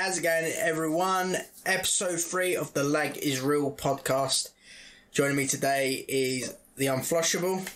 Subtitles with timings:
[0.00, 1.36] how's it going, everyone?
[1.66, 4.48] Episode three of the Lag is Real podcast.
[5.12, 7.68] Joining me today is the Unflushable,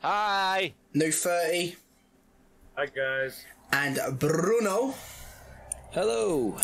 [0.00, 0.72] Hi.
[0.94, 1.76] New 30,
[2.78, 3.44] Hi guys.
[3.70, 4.94] and Bruno.
[5.92, 6.56] Hello.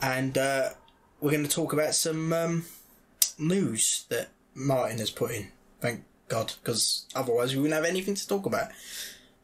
[0.00, 0.70] And uh,
[1.20, 2.64] we're going to talk about some um,
[3.38, 5.52] news that Martin has put in.
[5.80, 8.66] Thank God, because otherwise we wouldn't have anything to talk about.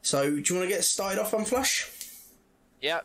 [0.01, 1.89] So, do you want to get started off on Flush?
[2.81, 3.01] Yeah, I-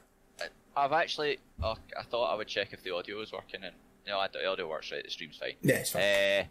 [0.77, 1.39] I've actually.
[1.63, 3.75] Oh, I thought I would check if the audio was working, and
[4.07, 5.03] no, I- the audio works right.
[5.05, 5.55] The stream's fine.
[5.63, 6.03] Yeah, it's fine.
[6.03, 6.45] Uh,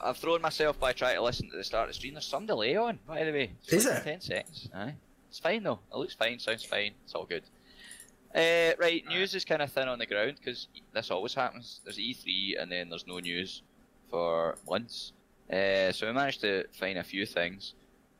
[0.00, 2.14] I've thrown myself by trying to listen to the start of the stream.
[2.14, 3.50] There's some delay on, by the way.
[3.64, 4.12] It's Is like there?
[4.14, 4.68] Ten seconds.
[4.74, 4.94] Aye.
[5.28, 5.80] It's fine though.
[5.92, 6.38] It looks fine.
[6.38, 6.92] Sounds fine.
[7.04, 7.42] It's all good.
[8.34, 11.80] Uh, right, news is kind of thin on the ground because this always happens.
[11.84, 13.62] There's E3 and then there's no news
[14.08, 15.12] for months.
[15.52, 17.74] Uh, so we managed to find a few things.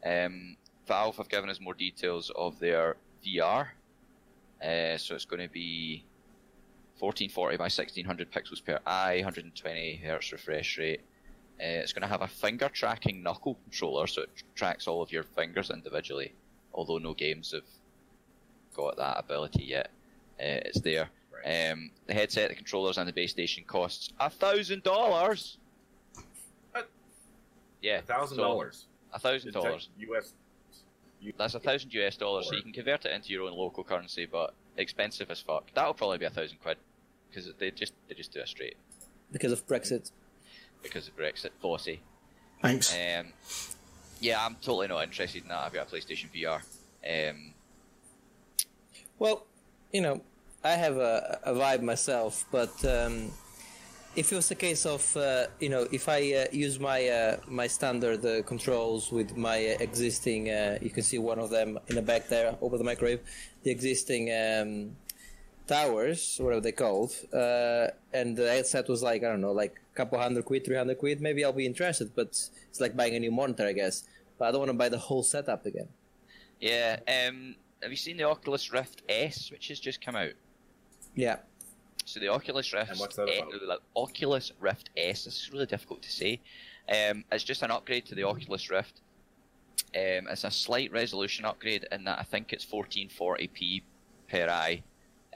[0.04, 0.56] Um,
[0.88, 3.68] Valve have given us more details of their VR.
[4.62, 6.05] Uh, so it's going to be
[6.98, 11.00] 1440 by 1600 pixels per eye, 120 hertz refresh rate.
[11.58, 15.12] Uh, it's going to have a finger tracking knuckle controller, so it tracks all of
[15.12, 16.34] your fingers individually.
[16.75, 17.64] Although no games have
[18.75, 19.91] got that ability yet,
[20.38, 21.08] uh, it's there.
[21.33, 21.70] Right.
[21.72, 25.58] Um, the headset, the controllers, and the base station costs a thousand dollars.
[27.83, 28.86] Yeah, A thousand dollars.
[29.12, 29.88] A thousand dollars.
[30.00, 30.34] U.S.
[31.38, 34.26] That's a thousand US dollars, so you can convert it into your own local currency,
[34.26, 35.64] but expensive as fuck.
[35.74, 36.78] That'll probably be a thousand quid
[37.28, 38.76] because they just they just do it straight
[39.32, 40.10] Because of Brexit.
[40.82, 42.00] because of Brexit policy.
[42.62, 42.94] Thanks.
[42.94, 43.28] Um,
[44.20, 45.58] yeah, I'm totally not interested in that.
[45.58, 46.60] I've got a PlayStation VR.
[47.30, 47.54] Um,
[49.19, 49.47] Well,
[49.92, 50.22] you know,
[50.64, 53.31] I have a, a Vive myself, but um,
[54.16, 57.37] if it was a case of, uh, you know, if I uh, use my uh,
[57.47, 61.78] my standard uh, controls with my uh, existing, uh, you can see one of them
[61.88, 63.20] in the back there over the microwave,
[63.62, 64.97] the existing um,
[65.66, 69.97] towers, whatever they called, uh, and the headset was like I don't know, like a
[69.97, 71.20] couple hundred quid, three hundred quid.
[71.20, 72.28] Maybe I'll be interested, but
[72.69, 74.04] it's like buying a new monitor, I guess.
[74.38, 75.88] But I don't want to buy the whole setup again.
[76.60, 76.99] yeah.
[77.06, 80.32] Um, have you seen the Oculus Rift S, which has just come out?
[81.15, 81.37] Yeah.
[82.10, 83.53] So the Oculus Rift, And what's that about?
[83.53, 85.25] the Oculus Rift S.
[85.26, 86.41] This is really difficult to say.
[86.88, 89.00] Um, it's just an upgrade to the Oculus Rift.
[89.94, 93.82] Um, it's a slight resolution upgrade in that I think it's 1440p
[94.28, 94.82] per eye,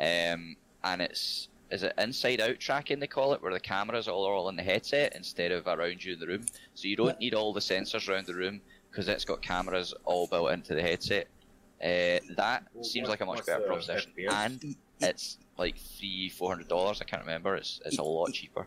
[0.01, 4.25] um, and it's is it inside out tracking they call it, where the cameras all
[4.27, 6.45] are all in the headset instead of around you in the room.
[6.75, 10.27] So you don't need all the sensors around the room because it's got cameras all
[10.27, 11.29] built into the headset.
[11.81, 14.33] Uh, that Well, seems what- like a much better the proposition, FPS?
[14.33, 17.00] and it's like three, four hundred dollars.
[17.00, 17.56] I can't remember.
[17.56, 18.66] It's it's a lot cheaper.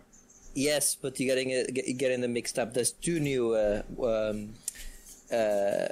[0.55, 2.73] Yes, but you're getting it, getting them mixed up.
[2.73, 4.53] There's two new uh, um,
[5.31, 5.87] uh,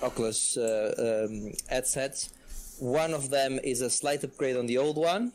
[0.00, 2.30] Oculus uh, um, headsets.
[2.78, 5.32] One of them is a slight upgrade on the old one,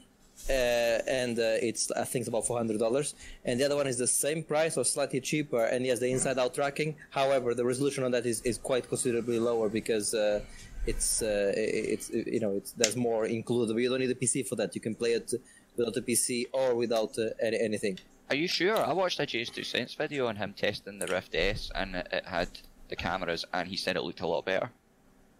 [0.49, 3.15] uh, and uh, it's I think it's about four hundred dollars.
[3.43, 6.53] And the other one is the same price or slightly cheaper, and yes, the inside-out
[6.53, 6.95] tracking.
[7.09, 10.15] However, the resolution on that is, is quite considerably lower because.
[10.83, 13.77] Uh, it's uh, it's you know it's there's more included.
[13.81, 14.75] You don't need a PC for that.
[14.75, 15.33] You can play it
[15.77, 17.99] without a PC or without uh, any, anything.
[18.29, 18.77] Are you sure?
[18.77, 22.49] I watched a JayzTwoCents video on him testing the Rift S, and it, it had
[22.89, 24.69] the cameras, and he said it looked a lot better.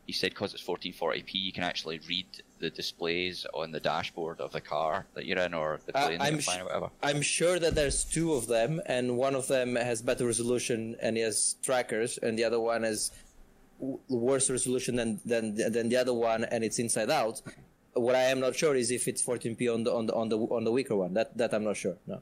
[0.05, 2.25] He said because it's 1440p, you can actually read
[2.59, 6.19] the displays on the dashboard of the car that you're in, or the Uh, plane
[6.19, 6.89] that I'm or whatever.
[7.01, 11.15] I'm sure that there's two of them, and one of them has better resolution and
[11.15, 13.11] he has trackers, and the other one has
[13.79, 17.41] worse resolution than than than the other one, and it's inside out.
[17.93, 20.37] What I am not sure is if it's 14p on the on the on the
[20.37, 21.13] on the weaker one.
[21.13, 21.97] That that I'm not sure.
[22.07, 22.21] No.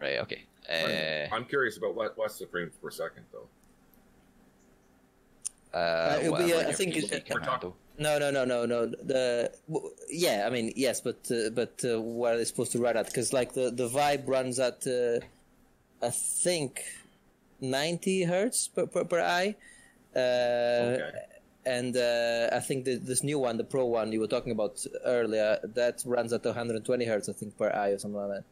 [0.00, 0.18] Right?
[0.20, 0.42] Okay.
[0.68, 3.48] I'm, Uh, I'm curious about what what's the frames per second though.
[5.78, 8.66] uh, it'll be, uh, I think PC it- can We're talking- No, no, no, no,
[8.66, 8.86] no.
[8.86, 12.78] The w- yeah, I mean yes, but uh, but uh, what are they supposed to
[12.78, 13.06] run at?
[13.06, 15.20] Because like the the Vive runs at uh,
[16.02, 16.82] I think
[17.60, 19.75] ninety hertz per per, per eye, uh,
[20.20, 21.10] Okay.
[21.66, 24.84] and uh, I think the, this new one, the Pro one you were talking about
[25.04, 28.44] earlier, that runs at 120 hertz, I think per eye or something like that,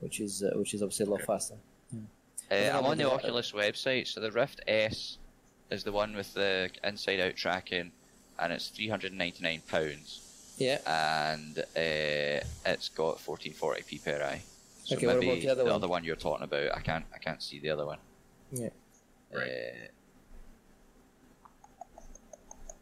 [0.00, 1.54] which is uh, which is obviously a lot faster.
[2.50, 5.18] Uh, I'm on the the- Oculus website, so the Rift S
[5.70, 7.92] is the one with the inside-out tracking,
[8.38, 10.24] and it's 399 pounds.
[10.56, 10.78] Yeah.
[10.86, 14.42] and uh, it's got 1440p per eye.
[14.84, 15.72] So Okay, what maybe about the other one?
[15.74, 17.98] other one you're talking about, I can't, I can't see the other one.
[18.50, 18.70] Yeah.
[19.32, 19.46] Right.
[19.46, 19.86] Uh,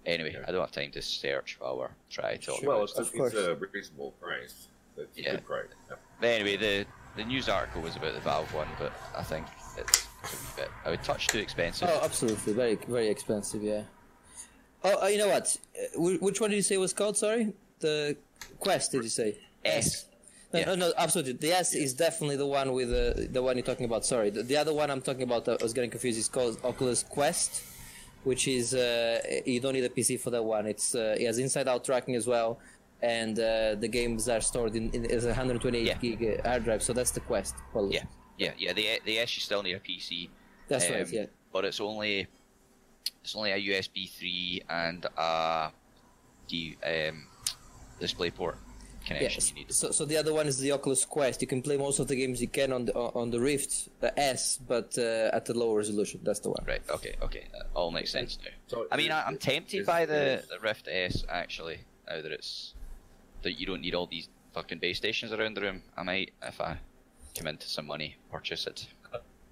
[0.06, 2.96] anyway, I don't have time to search while we're trying to talk Well, it's.
[2.98, 3.34] Of course.
[3.34, 4.68] it's a reasonable price.
[4.96, 5.30] It's a Yeah.
[5.32, 5.66] good price.
[5.90, 5.96] Yeah.
[6.20, 6.86] But anyway, the
[7.16, 9.46] the news article was about the Valve one, but I think
[9.78, 10.70] it's, it's a wee bit.
[10.84, 11.88] I would touch too expensive.
[11.90, 13.62] Oh, absolutely, very very expensive.
[13.62, 13.82] Yeah.
[14.84, 15.56] Oh, uh, you know what?
[15.76, 17.16] Uh, which one did you say was called?
[17.16, 18.16] Sorry, the
[18.60, 18.92] Quest.
[18.92, 19.38] Did you say?
[19.64, 20.06] S.
[20.52, 20.66] No, Yeah.
[20.66, 21.32] no, no, absolutely.
[21.32, 24.04] The S is definitely the one with the the one you're talking about.
[24.04, 26.18] Sorry, the, the other one I'm talking about, I was getting confused.
[26.18, 27.62] Is called Oculus Quest,
[28.26, 30.66] which is uh, you don't need a PC for that one.
[30.66, 32.58] It's uh, it has inside-out tracking as well,
[33.00, 35.94] and uh, the games are stored in, in as a 128 Yeah.
[36.04, 36.82] gig uh, hard drive.
[36.82, 37.54] So that's the Quest.
[37.72, 38.02] Well, Yeah,
[38.36, 38.72] yeah, yeah.
[38.72, 40.28] The the S you still need a PC.
[40.66, 41.02] that's right.
[41.02, 42.26] um, Yeah, But it's only
[43.22, 45.70] it's only a USB three and a
[46.48, 47.28] D, um,
[48.00, 48.56] DisplayPort
[49.06, 49.48] connection Yes.
[49.50, 49.72] you need.
[49.72, 51.40] So, so the other one is the Oculus Quest.
[51.40, 54.10] You can play most of the games you can on the on the Rift the
[54.18, 56.20] S, but uh, at the lower resolution.
[56.22, 56.64] That's the one.
[56.66, 56.82] Right.
[56.90, 57.14] Okay.
[57.22, 57.44] Okay.
[57.52, 58.50] That all makes sense now.
[58.66, 61.78] So I mean, I, I'm tempted is- by the, is- the Rift S actually.
[62.08, 62.74] Now that it's
[63.42, 66.60] that you don't need all these fucking base stations around the room, I might if
[66.60, 66.78] I
[67.36, 68.86] come into some money purchase it.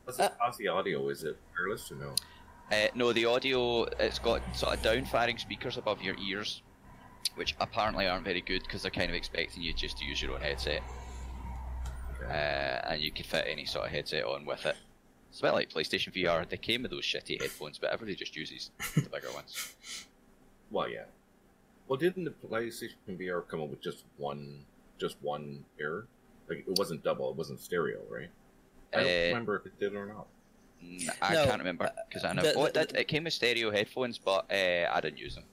[0.07, 1.09] Does it cause the audio?
[1.09, 2.15] Is it wireless or no?
[2.73, 6.63] Uh, no, the audio it's got sort of down-firing speakers above your ears,
[7.37, 10.33] which apparently aren't very good because they're kind of expecting you just to use your
[10.35, 10.83] own headset,
[12.21, 12.27] Okay.
[12.31, 14.77] uh, and you can fit any sort of headset on with it.
[15.31, 16.49] It's a bit like PlayStation VR.
[16.49, 19.75] They came with those shitty headphones, but everybody just uses the bigger ones.
[20.71, 21.05] Well, yeah.
[21.89, 24.65] Well, didn't the PlayStation VR come up with just one,
[24.99, 26.07] just one ear?
[26.49, 28.29] Like it wasn't double, it wasn't stereo, right?
[28.93, 30.27] I don't Uh, remember if it did or not.
[31.23, 32.43] I No, can't remember because I know.
[32.43, 32.95] the- oh, it, did.
[32.95, 35.45] it came with stereo headphones, but uh, I didn't use them.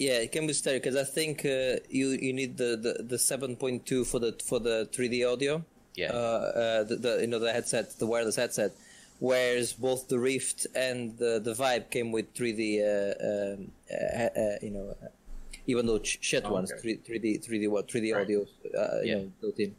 [0.00, 3.18] Yeah, it can be stereo because I think uh, you you need the the, the
[3.18, 5.62] seven point two for the for the three D audio.
[5.94, 6.12] Yeah.
[6.12, 8.72] Uh, uh, the, the you know the headset, the wireless headset,
[9.18, 12.62] whereas both the Rift and the the Vive came with three D.
[12.82, 15.08] Uh, um, uh, uh, you know, uh,
[15.66, 18.22] even though sh- shit Oh, ones, three three D three D what three D Right.
[18.22, 18.46] audio.
[18.74, 19.04] Uh, Yeah.
[19.04, 19.76] You know, built in.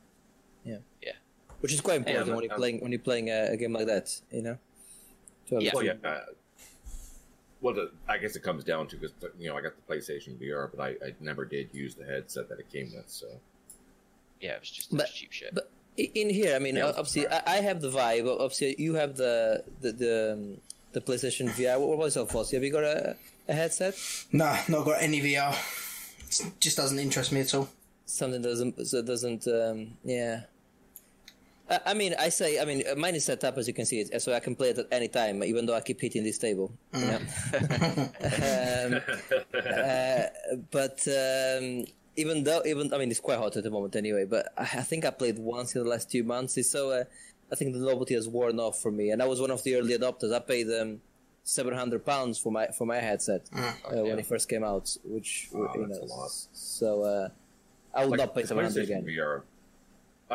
[0.64, 0.78] Yeah.
[1.02, 1.18] Yeah.
[1.62, 3.74] Which is quite important but, when you're um, playing when you're playing a, a game
[3.74, 4.22] like that.
[4.30, 4.58] You know.
[5.48, 5.72] To have Yeah.
[5.74, 5.96] Well, yeah.
[7.62, 10.38] Well, the, I guess it comes down to because you know I got the PlayStation
[10.42, 13.08] VR, but I, I never did use the headset that it came with.
[13.08, 13.28] So
[14.40, 15.54] Yeah, it was just But- cheap shit.
[15.54, 16.88] But in here, I mean, Yeah.
[16.88, 18.26] obviously, I, I have the Vive.
[18.28, 20.58] Obviously, you have the the the, um,
[20.94, 21.80] the PlayStation VR.
[21.80, 22.54] What was it, Vossi?
[22.54, 23.16] Have you got a,
[23.48, 23.96] a headset?
[24.32, 25.54] Nah, not got any VR.
[26.30, 27.70] It just doesn't interest me at all.
[28.06, 29.48] Something doesn't so doesn't.
[29.48, 30.42] Um, yeah.
[31.72, 33.86] I, I mean, I say, I mean, uh, mine is set up as you can
[33.86, 36.24] see it, so I can play it at any time, even though I keep hitting
[36.24, 36.74] this table.
[36.94, 37.18] you know?
[38.38, 39.02] um,
[39.56, 40.24] uh,
[40.70, 41.86] but um,
[42.18, 44.26] even though, even I mean, it's quite hot at the moment anyway.
[44.26, 46.58] But I, I think I played once in the last two months.
[46.58, 47.04] It's so uh,
[47.52, 49.76] I think the novelty has worn off for me, and I was one of the
[49.76, 50.34] early adopters.
[50.34, 51.00] I paid um,
[51.44, 53.72] seven hundred pounds for my for my headset uh,
[54.04, 56.32] when it first came out, which Wow, you that's know, a lot.
[56.54, 57.30] so uh,
[57.94, 59.06] I would not pay the seven hundred again.
[59.06, 59.44] VR.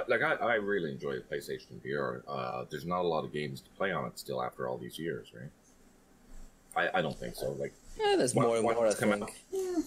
[0.09, 2.23] Like I, I really enjoy the PlayStation VR.
[2.29, 4.99] Uh, there's not a lot of games to play on it still after all these
[4.99, 5.51] years, right?
[6.93, 7.53] I, I don't think so.
[7.53, 8.87] Like Yeah, there's what- more and more.
[8.87, 9.37] I coming think.
[9.79, 9.85] out-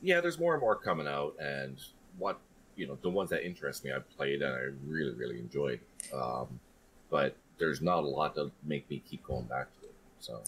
[0.00, 1.76] yeah, there's more and more coming out, and
[2.18, 2.38] what
[2.76, 5.80] you know, the ones that interest me, I've played and I really, really enjoyed.
[6.14, 6.60] Um,
[7.10, 9.94] but there's not a lot to make me keep going back to it.
[10.20, 10.40] So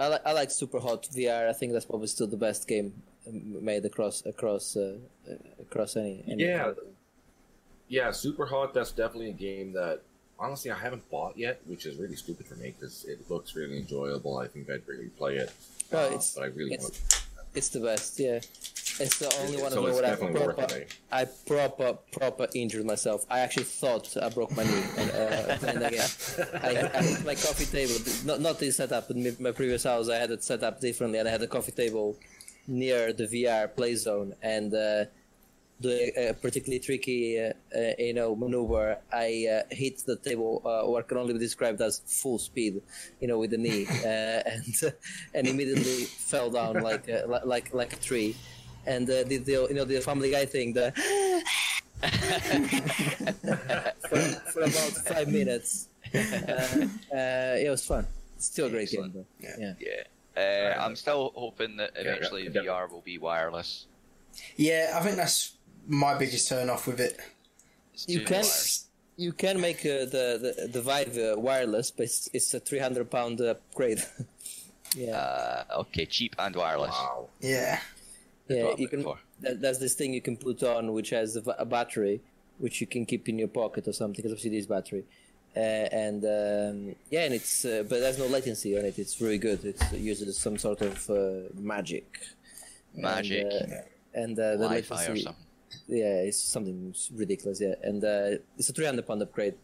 [0.00, 1.46] I, li- I like Superhot VR.
[1.48, 2.94] I think that's probably still the best game
[3.28, 4.96] um, made across across uh,
[5.30, 6.24] uh, across any.
[6.26, 6.72] any Yeah.
[7.88, 8.72] Yeah, Superhot.
[8.72, 10.00] That's definitely a game that
[10.38, 13.78] honestly I haven't bought yet, which is really stupid for me because it looks really
[13.78, 14.38] enjoyable.
[14.38, 15.52] I think I'd really play it.
[15.92, 17.22] Uh, it's- but I really it's- want.
[17.54, 18.18] It's the best.
[18.18, 20.84] Yeah, it's the only one so of them where I proper, eh?
[21.10, 23.24] I proper proper injured myself.
[23.30, 26.60] I actually thought I broke my knee and uh, playing the game.
[26.62, 27.94] I, I hit my coffee table.
[28.26, 31.18] Not not this setup, but my- my previous house I had it set up differently,
[31.18, 32.18] and I had a coffee table
[32.66, 35.04] near the VR play zone, and uh,
[35.80, 38.98] the uh, particularly tricky, uh, uh, you know, maneuver.
[39.12, 42.80] I uh, hit the table, uh, what can only be described as full speed,
[43.20, 44.94] you know, with the knee, uh, and
[45.34, 48.36] and immediately fell down like uh, like like a tree,
[48.86, 50.92] and uh, did the you know the Family Guy thing, the
[54.08, 54.20] for,
[54.52, 55.88] for about five minutes.
[56.14, 56.18] Uh,
[57.12, 58.06] uh, it was fun.
[58.38, 59.14] Still a great Excellent.
[59.14, 59.48] game, though.
[59.58, 59.74] Yeah.
[59.80, 60.02] Yeah.
[60.36, 62.70] Yeah, uh, I'm still hoping that eventually yeah, yeah.
[62.70, 63.86] VR will be wireless.
[64.56, 65.55] Yeah, I think that's
[65.86, 67.18] my biggest turn off with it.
[68.06, 68.86] You can wireless.
[69.16, 72.78] you can make uh, the the the Vive uh, wireless, but it's, it's a three
[72.78, 74.02] hundred pound upgrade.
[74.96, 76.90] yeah, Uh, okay, cheap and wireless.
[76.90, 77.28] Wow.
[77.40, 77.80] Yeah.
[78.48, 78.74] That's yeah.
[78.78, 79.04] You can.
[79.40, 82.20] That, that's this thing you can put on, which has a, a battery,
[82.58, 84.16] which you can keep in your pocket or something.
[84.16, 85.04] Because obviously this battery,
[85.56, 88.98] uh, and um, yeah, and it's uh, but there's no latency on it.
[88.98, 89.64] It's very good.
[89.64, 92.06] It's it uses some sort of uh, magic.
[92.94, 93.46] Magic.
[93.50, 93.76] And, uh,
[94.14, 95.45] and uh, the Wi-Fi or latency- something.
[95.86, 97.60] Yeah, it's something ridiculous.
[97.60, 99.54] Yeah, and uh, it's a 300 pound upgrade.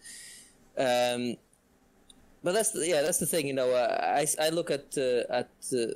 [0.77, 1.37] Um,
[2.43, 3.47] but that's the, yeah, that's the thing.
[3.47, 5.87] You know, uh, I, I look at uh, at uh,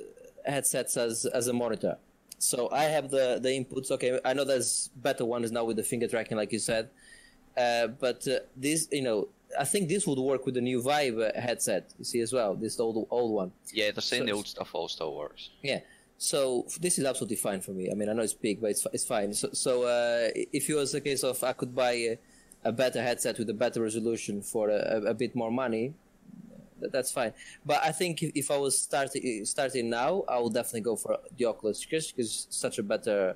[0.45, 1.97] headsets as as a monitor.
[2.39, 3.91] So I have the the inputs.
[3.91, 6.89] Okay, I know there's better ones now with the finger tracking, like you said.
[7.57, 9.27] Uh, but uh, this, you know,
[9.59, 11.93] I think this would work with the new Vive headset.
[11.97, 13.51] You see as well, this old old one.
[13.73, 15.49] Yeah, they're saying So the old stuff all still works.
[15.61, 15.79] Yeah.
[16.17, 17.91] So this is absolutely fine for me.
[17.91, 19.33] I mean, I know it's big, but it's it's fine.
[19.33, 22.17] So, so uh, if it was a case of I could buy a,
[22.63, 25.93] a better headset with a better resolution for a, a, a bit more money,
[26.79, 27.33] th- that's fine.
[27.65, 31.19] But I think if, if I was starting starting now, I would definitely go for
[31.37, 33.35] the Oculus just because it's such a better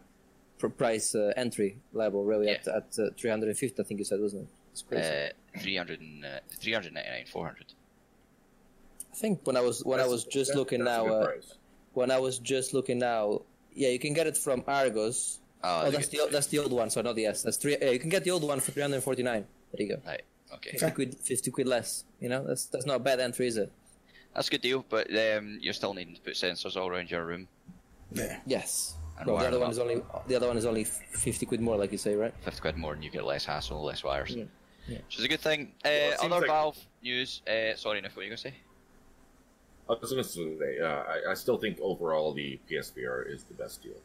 [0.77, 3.79] price uh, entry level, really at at uh, 350.
[3.79, 4.50] I think you said, wasn't it?
[4.71, 5.07] It's crazy.
[5.57, 7.73] Uh, 300 and, uh, 399, 400.
[9.11, 11.55] I think when I was when I was just that- looking now, uh, price.
[11.93, 13.41] When I was just looking now,
[13.74, 15.39] yeah, you can get it from Argos.
[15.63, 16.89] Oh, Oh, that's the that's the old one.
[16.89, 17.43] So not the S.
[17.43, 17.77] That's three.
[17.81, 19.45] Yeah, you can get the old one for three hundred forty nine.
[19.74, 20.01] There you go.
[20.07, 20.21] Right,
[20.55, 20.71] okay.
[20.71, 22.03] Fifty quid, fifty quid less.
[22.19, 23.71] You know, that's that's not a bad entry, is it?
[24.33, 27.25] That's a good deal, but um, you're still needing to put sensors all around your
[27.25, 27.48] room.
[28.13, 28.39] Yeah.
[28.45, 28.95] Yes.
[29.19, 31.62] And Well, the other them one is only the other one is only fifty quid
[31.62, 32.33] more, like you say, right?
[32.41, 34.33] 50 quid more and you get less hassle, less wires.
[34.36, 34.45] Yeah,
[34.88, 34.98] yeah.
[35.05, 35.74] Which is a good thing.
[35.86, 37.41] Uh, Well, other like- Valve news.
[37.48, 38.53] Uh, sorry, Nick, what were you going to say?
[39.91, 43.53] I was going to say, uh, I, I still think overall the PSVR is the
[43.53, 44.00] best deal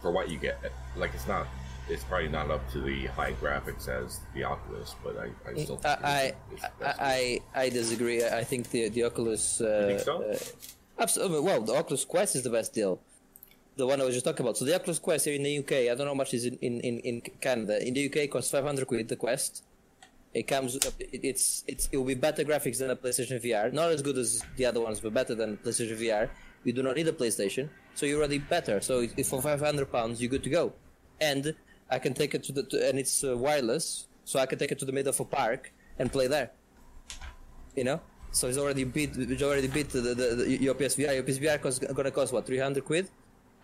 [0.00, 0.58] for what you get.
[0.96, 1.46] Like, it's not,
[1.88, 5.76] it's probably not up to the high graphics as the Oculus, but I, I still
[5.76, 7.40] think I it's, it's the I, deal.
[7.54, 8.24] I I disagree.
[8.24, 9.60] I think the the Oculus.
[9.60, 10.22] Uh, You think so?
[10.22, 11.40] uh, absolutely.
[11.40, 13.00] Well, the Oculus Quest is the best deal.
[13.76, 14.56] The one I was just talking about.
[14.56, 16.56] So the Oculus Quest here in the UK, I don't know how much is in
[16.58, 17.86] in, in, Canada.
[17.86, 19.08] In the UK, it costs five hundred quid.
[19.08, 19.64] The Quest.
[20.32, 20.76] It comes.
[20.76, 23.72] It, it's it's it will be better graphics than a PlayStation VR.
[23.72, 26.30] Not as good as the other ones, but better than PlayStation VR.
[26.62, 28.80] You do not need a PlayStation, so you're already better.
[28.80, 30.72] So it, for five hundred pounds, you're good to go.
[31.20, 31.54] And
[31.90, 34.70] I can take it to the to, and it's uh, wireless, so I can take
[34.70, 36.50] it to the middle of a park and play there.
[37.74, 39.16] You know, so it's already beat.
[39.16, 41.14] It's already beat the, the, the your PSVR.
[41.14, 43.08] Your PSVR is gonna cost what three hundred quid,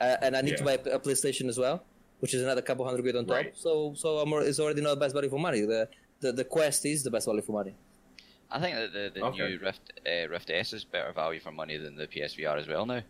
[0.00, 1.84] uh, and I need to buy a, a PlayStation as well,
[2.18, 3.36] which is another couple hundred quid on top.
[3.36, 3.56] Right.
[3.56, 5.60] So so I'm, it's already not the best value for money.
[5.60, 5.88] The,
[6.20, 7.74] the the Quest is the best value for money.
[8.50, 9.38] I think that the, the Okay.
[9.48, 12.86] new Rift uh, Rift S is better value for money than the PSVR as well
[12.86, 13.02] now.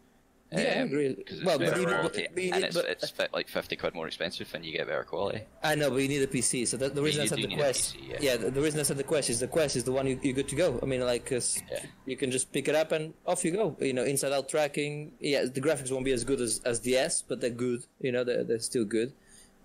[0.53, 1.17] Yeah, I agree.
[1.45, 3.95] Well, but better even- quality, but you and it's, but- it's fit, like 50 quid
[3.97, 5.41] more expensive and you get better quality.
[5.61, 6.69] I know, but you need a PC.
[6.69, 8.37] So the, the reason I said the Quest, PC, yeah.
[8.37, 10.35] the, the reason I said the Quest is the Quest is the one you, you're
[10.35, 10.79] good to go.
[10.83, 11.85] I mean, like, 'cause Yeah.
[12.07, 13.77] you can just pick it up and off you go.
[13.81, 15.11] You know, inside out tracking.
[15.19, 17.85] Yeah, the graphics won't be as good as, as the S, but they're good.
[18.01, 19.13] You know, they're, they're still good.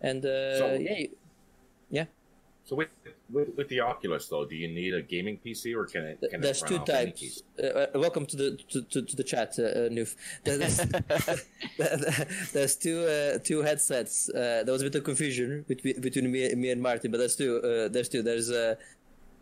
[0.02, 1.16] And uh, So- yeah, you-
[1.92, 2.06] yeah.
[2.72, 2.88] So with,
[3.30, 6.24] with with the Oculus though, do you need a gaming PC or can it?
[6.32, 7.22] Can There's it two run off any types.
[7.22, 7.42] PC?
[7.62, 10.16] Uh, uh, welcome to the to, to, to the chat, uh, uh, Newf.
[10.46, 10.78] There's,
[12.54, 14.30] there's two uh, two headsets.
[14.30, 17.36] Uh, there was a bit of confusion between between me, me and Martin, but there's
[17.36, 17.58] two.
[17.58, 18.24] Uh, there's two.
[18.24, 18.76] There's uh,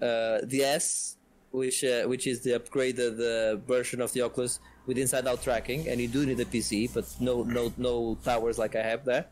[0.02, 1.18] uh, the S,
[1.52, 6.02] which uh, which is the upgraded uh, version of the Oculus with inside-out tracking, and
[6.02, 9.28] you do need a PC, but no no no towers like I have there.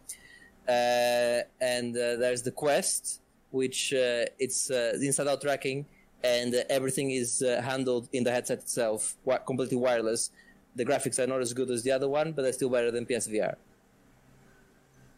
[0.68, 3.22] Uh, and uh, there's the Quest,
[3.58, 5.86] which uh, it's uh, inside-out tracking,
[6.24, 10.32] and uh, everything is uh, handled in the headset itself, wi- completely wireless.
[10.76, 13.06] The graphics are not as good as the other one, but they're still better than
[13.06, 13.56] PSVR.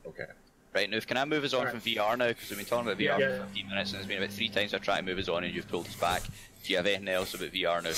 [0.07, 0.25] Okay.
[0.73, 1.73] Right, Noof, can I move us on Alright.
[1.73, 2.27] from VR now?
[2.29, 3.37] Because we've been talking about VR Yeah.
[3.39, 5.43] for 15 minutes and it's been about three times I've tried to move us on
[5.43, 6.21] and you've pulled us back.
[6.63, 7.91] Do you have anything else about VR now?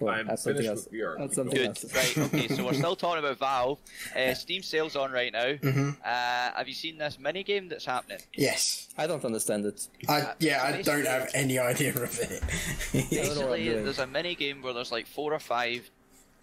[0.00, 0.86] Come on, I'm add something else.
[0.90, 1.20] with VR.
[1.20, 1.68] Add something Good.
[1.68, 1.94] else.
[1.94, 3.78] Right, okay, so we're still talking about Valve.
[4.16, 5.52] Uh, Steam sales on right now.
[5.54, 8.18] hmm Uh, have you seen this mini game that's happening?
[8.34, 8.88] Yes.
[8.98, 9.86] I don't understand it.
[10.08, 12.42] I yeah, I don't have any idea of it.
[12.94, 15.38] I don't know what I'm Basically, there's a mini game where there's like four or
[15.38, 15.88] five.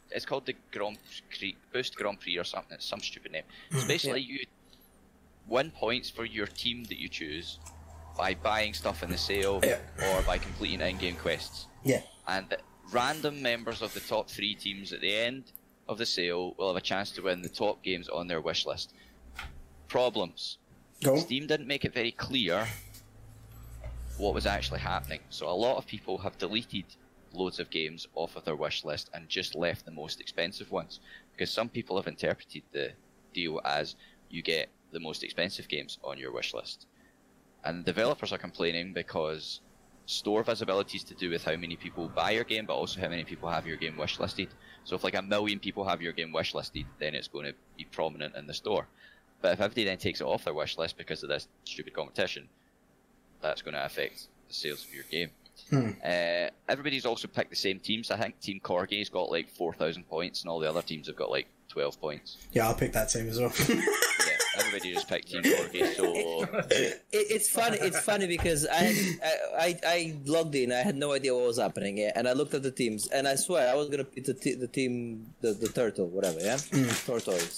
[0.09, 0.97] It's called the Grand
[1.37, 2.75] Prix, Boost Grand Prix or something.
[2.75, 3.43] It's some stupid name.
[3.71, 4.39] It's basically you
[5.47, 7.59] win points for your team that you choose
[8.17, 9.77] by buying stuff in the sale Yeah.
[10.11, 11.67] or by completing in-game quests.
[11.83, 12.01] yeah.
[12.27, 12.55] And
[12.91, 15.51] random members of the top three teams at the end
[15.87, 18.65] of the sale will have a chance to win the top games on their wish
[18.65, 18.93] list.
[19.87, 20.57] Problems.
[21.03, 21.17] Go.
[21.17, 22.67] Steam didn't make it very clear
[24.17, 25.19] what was actually happening.
[25.29, 26.85] So a lot of people have deleted
[27.33, 30.99] loads of games off of their wish list and just left the most expensive ones.
[31.31, 32.91] Because some people have interpreted the
[33.33, 33.95] deal as
[34.29, 36.87] you get the most expensive games on your wish list.
[37.63, 39.61] And developers are complaining because
[40.07, 43.09] store visibility is to do with how many people buy your game, but also how
[43.09, 44.47] many people have your game wishlisted.
[44.85, 47.83] So if like a million people have your game wishlisted, then it's going to be
[47.83, 48.87] prominent in the store.
[49.41, 52.47] But if everybody then takes it off their wish list because of this stupid competition,
[53.41, 55.29] that's going to affect the sales of your game.
[55.69, 55.89] Hmm.
[56.03, 58.09] Uh, everybody's also picked the same teams.
[58.09, 61.29] I think Team Corgi's got like 4,000 points, and all the other teams have got
[61.29, 62.37] like 12 points.
[62.53, 63.49] Yeah, I'll pick that team as well.
[64.67, 67.77] Yeah, everybody just picked Team Corgi, so it, it's funny.
[67.81, 70.71] It's funny because I, I I I logged in.
[70.71, 73.27] I had no idea what was happening, yeah, and I looked at the teams, and
[73.27, 76.55] I swear I was gonna pick the, t- the team, the, the turtle, whatever, yeah,
[76.55, 77.05] mm.
[77.05, 77.57] tortoise.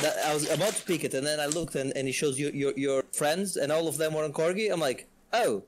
[0.00, 2.38] That, I was about to pick it, and then I looked, and, and it shows
[2.38, 4.72] you your your friends, and all of them were on corgi.
[4.72, 5.64] I'm like, oh.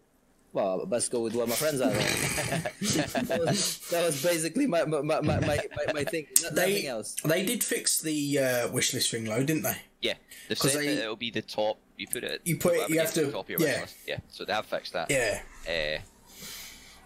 [0.52, 1.90] Well, let's go with what my friends are.
[1.90, 5.58] that, was, that was basically my my, my, my, my,
[5.94, 6.26] my thing.
[6.42, 7.14] Nothing They else.
[7.24, 9.76] they did fix the uh, wish list thing though, didn't they?
[10.02, 10.14] yeah,
[10.48, 11.78] they 'Cause said they- that it'll be the top.
[11.96, 12.40] You put it.
[12.44, 13.80] You put it- you have to- top of your yeah.
[13.82, 13.96] list.
[14.08, 15.10] Yeah, so they have fixed that.
[15.10, 15.40] Yeah.
[15.68, 16.00] Uh,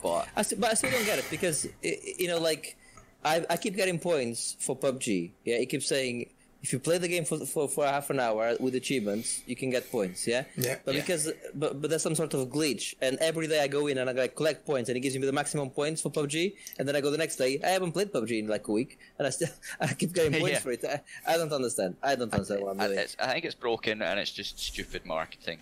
[0.03, 2.77] but I still, but I still don't get it because i- i- you know, like
[3.25, 5.33] I, I keep getting points for PUBG.
[5.45, 6.31] Yeah, it keeps saying
[6.64, 9.68] if you play the game for, for for half an hour with achievements, you can
[9.76, 10.26] get points.
[10.26, 10.76] Yeah, Yeah.
[10.85, 11.00] But Yeah.
[11.02, 11.25] because
[11.62, 14.14] but but there's some sort of glitch, and every day I go in and I
[14.25, 16.37] like collect points, and it gives me the maximum points for PUBG,
[16.78, 17.52] and then I go the next day.
[17.62, 20.56] I haven't played PUBG in like a week, and I still I keep getting points
[20.56, 20.64] Yeah.
[20.66, 20.83] for it.
[20.85, 21.00] I,
[21.33, 21.97] I don't understand.
[22.02, 22.99] I don't understand what I'm I, doing.
[22.99, 25.59] it's, I think it's broken and it's just stupid marketing.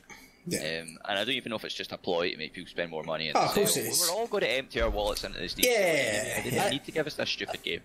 [0.47, 0.59] Yeah.
[0.83, 2.91] Um, and I don't even know if it's just a ploy to make people spend
[2.91, 3.31] more money.
[3.35, 4.01] Oh, of course it is.
[4.09, 5.53] We're all going to empty our wallets into this.
[5.53, 6.43] Steam Yeah.
[6.43, 6.69] They yeah.
[6.71, 7.81] need to give us this stupid game.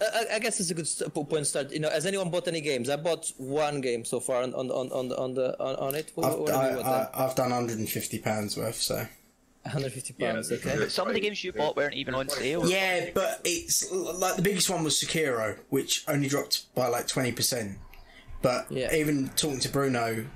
[0.00, 1.72] I, I guess it's a good point to start.
[1.72, 2.88] You know, has anyone bought any games?
[2.88, 5.94] I bought one game so far on on on on the on, the, on, on
[5.94, 6.12] it.
[6.14, 8.94] What, I've, what I, bought I, I've done 150 pounds worth, so
[9.62, 10.48] 150 pounds.
[10.48, 10.78] there's- okay.
[10.78, 12.68] there's Some of the games you bought weren't even on there's sale.
[12.68, 17.32] yeah, but it's like the biggest one was Sekiro, which only dropped by like 20
[17.32, 17.78] percent.
[18.40, 18.94] But Yeah.
[18.94, 20.26] even talking to Bruno,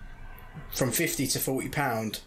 [0.72, 2.20] from 50 to 40 pound,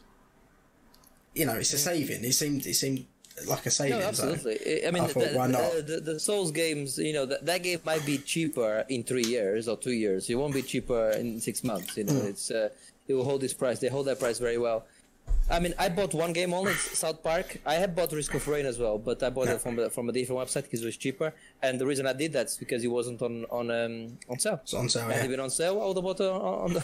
[1.34, 2.24] you know, it's a saving.
[2.24, 3.06] It seemed it seemed
[3.48, 4.84] like I say, No, absolutely.
[4.84, 5.72] I- I mean, I thought, the, why not?
[5.76, 9.26] The, the, the Souls games, you know, that, that game might be cheaper in three
[9.26, 10.30] years or two years.
[10.30, 11.98] It won't be cheaper in six months.
[11.98, 12.28] You know, Hmm.
[12.28, 12.70] it's uh,
[13.08, 13.80] it will hold its price.
[13.80, 14.86] They hold their price very well.
[15.48, 17.58] I mean, I bought one game only, it's South Park.
[17.68, 20.10] I have bought Risk of Rain as well, but I bought it from a, from
[20.10, 21.34] a different website because it was cheaper.
[21.62, 24.60] And the reason I did that is because it wasn't on on um, on sale.
[24.64, 25.04] It's on sale.
[25.06, 25.26] Had Yeah.
[25.26, 26.84] it been on sale, I would have bought it on, on the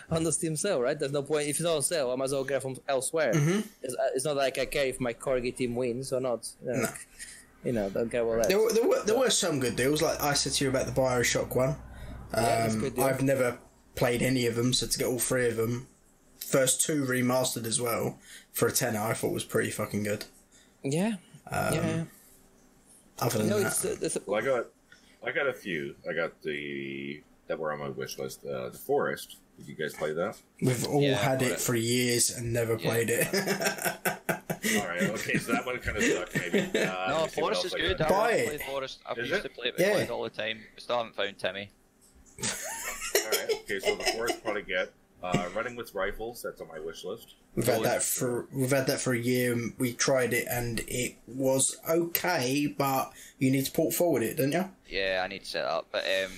[0.10, 0.98] on the Steam sale, right?
[0.98, 2.10] There's no point if it's not on sale.
[2.10, 3.34] I might as well get it from elsewhere.
[3.34, 3.60] Mm-hmm.
[3.82, 6.48] It's, uh, it's not like I care if my corgi team wins or not.
[6.64, 6.88] You know, No.
[7.64, 8.48] you know don't care about that.
[8.48, 10.86] There were, there, were, there were some good deals, like I said to you about
[10.86, 11.76] the Bioshock one.
[12.32, 13.04] Yeah, Um, good deal.
[13.04, 13.58] I've never
[13.94, 15.86] played any of them, so to get all three of them,
[16.48, 18.18] first two remastered as well,
[18.52, 20.24] for a tenner, I thought was pretty fucking good.
[20.82, 21.14] yeah,
[21.50, 22.04] Um, yeah.
[23.20, 24.66] Other than No, that, it's, it's Well, I got,
[25.26, 25.94] I got a few.
[26.08, 28.44] I got the that were on my wish list.
[28.44, 29.36] Uh, the Forest.
[29.58, 30.36] Did you guys play that?
[30.60, 33.28] we've all Yeah, had it it- for years and never played it.
[34.76, 35.02] All right.
[35.02, 35.36] Okay.
[35.38, 36.34] So that one kind of sucked.
[36.36, 36.60] Maybe.
[36.80, 37.98] Uh, No, let me see what Forest is good.
[37.98, 38.06] got.
[38.06, 38.46] I Buy want it.
[38.48, 38.98] play Forest.
[39.08, 39.48] I've Is used it?
[39.48, 39.94] to play it Yeah.
[39.96, 40.60] with all the time.
[40.78, 41.70] Still haven't found Timmy.
[42.42, 43.50] All right.
[43.62, 43.78] Okay.
[43.80, 44.90] So the Forest probably get
[45.24, 46.42] uh, running with rifles.
[46.42, 47.34] That's on my wish list.
[47.56, 49.52] we've had that for we've had that for a year.
[49.52, 54.36] and We tried it and it was okay, but you need to port forward it,
[54.36, 54.68] don't you?
[54.88, 55.86] Yeah, I need to set up.
[55.90, 56.30] But um,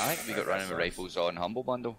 [0.00, 1.98] I think we got running with rifles on Humble Bundle.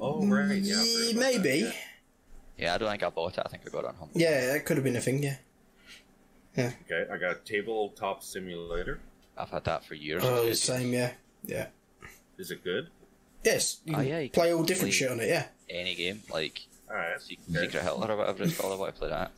[0.00, 0.56] Oh right.
[0.60, 0.74] Yeah.
[0.74, 1.62] I've heard Ye- about maybe.
[1.62, 1.74] that,
[2.58, 3.42] Yeah, I don't think I bought it.
[3.44, 4.20] I think I got it on Humble.
[4.20, 5.22] Yeah, that could have been a thing.
[5.22, 5.36] Yeah.
[6.56, 6.72] yeah.
[6.90, 7.10] Okay.
[7.12, 9.00] I got tabletop simulator.
[9.36, 10.22] I've had that for years.
[10.24, 10.92] Oh, It's same.
[10.92, 11.12] Yeah.
[11.44, 11.66] Yeah.
[12.38, 12.88] Is it good?
[13.44, 13.80] Yes.
[13.84, 15.28] You Oh, yeah, you play can all different play- shit on it.
[15.28, 15.46] Yeah.
[15.68, 17.20] Any game like All right.
[17.20, 17.64] Se- Okay.
[17.66, 18.72] Secret Hitler or whatever it's called.
[18.72, 19.30] I want to play that.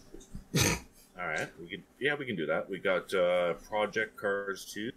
[1.19, 1.49] All right.
[1.61, 1.83] We can.
[1.99, 2.69] Yeah, we can do that.
[2.69, 4.91] We got uh, Project Cars 2.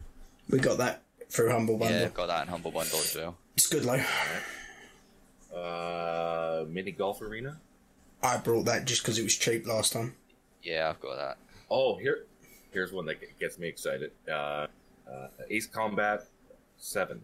[0.50, 1.98] We got that through Humble Bundle.
[1.98, 3.38] Yeah, I've got that in Humble Bundle as well.
[3.56, 4.04] It's good, though.
[5.56, 7.60] Uh, mini golf arena.
[8.22, 10.16] I brought that just because it was cheap last time.
[10.62, 11.38] Yeah, I've got that.
[11.72, 12.26] Oh, here,
[12.72, 14.12] here's one that gets me excited.
[14.30, 14.68] Uh,
[15.10, 16.26] uh, Ace Combat
[16.78, 17.22] Seven.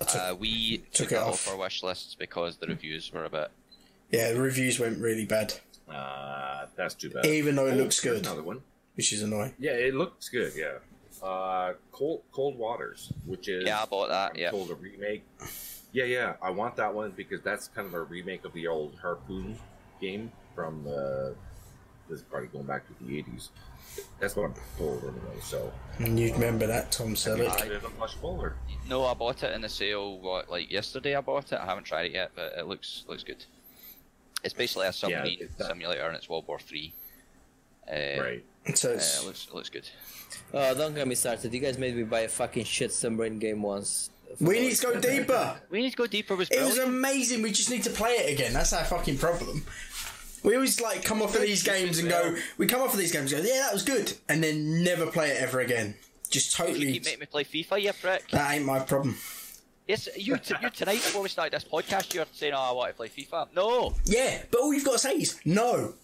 [0.00, 1.46] I took, Uh, we took took it it off.
[1.46, 3.50] off our wish lists because the reviews were a bit.
[4.10, 5.54] yeah, the reviews went really bad,
[5.88, 7.26] Uh, that's too bad.
[7.26, 8.62] even though it Oh, looks good, Another one.
[8.94, 9.54] which is annoying.
[9.58, 10.52] Yeah, it looks good.
[10.54, 10.78] Yeah.
[11.26, 14.32] Uh, Cold Cold Waters, which is Yeah, I bought that.
[14.32, 15.24] I'm Yeah, told a remake.
[15.92, 18.98] Yeah, yeah, I want that one because that's kind of a remake of the old
[19.00, 19.58] Harpoon
[20.00, 20.86] game from.
[20.86, 21.30] Uh,
[22.08, 23.48] this is probably going back to the '80s.
[24.20, 25.40] That's what I'm told anyway.
[25.42, 27.64] So, And you'd remember that, Tom Selleck.
[27.64, 28.56] is it unwatchable or?
[28.88, 30.18] no, I bought it in the sale.
[30.18, 31.14] What like yesterday?
[31.16, 31.58] I bought it.
[31.60, 33.44] I haven't tried it yet, but it looks looks good.
[34.44, 36.92] It's basically a submarine it's that- simulator, and it's World War Three.
[37.90, 38.44] Uh, Right.
[38.74, 39.88] So Uh, it looks it looks good.
[40.52, 41.52] Oh, don't get me started.
[41.54, 44.10] You guys made me buy a fucking shit submarine game once.
[44.40, 45.60] we need to go deeper.
[45.70, 46.34] We need to go deeper.
[46.34, 47.42] Was It was amazing.
[47.42, 48.52] We just need to play it again.
[48.52, 49.64] That's our fucking problem.
[50.46, 52.36] We always like come off of these games and go.
[52.56, 55.06] We come off of these games and go, yeah, that was good, and then never
[55.08, 55.96] play it ever again.
[56.30, 56.92] Just totally.
[56.92, 58.28] You make me play FIFA, you prick.
[58.30, 59.16] That ain't my problem.
[59.88, 62.90] Yes, you, t- you tonight before we started this podcast, you're saying, "Oh, I want
[62.90, 65.94] to play FIFA." No, Yeah, but all you've got to say is no.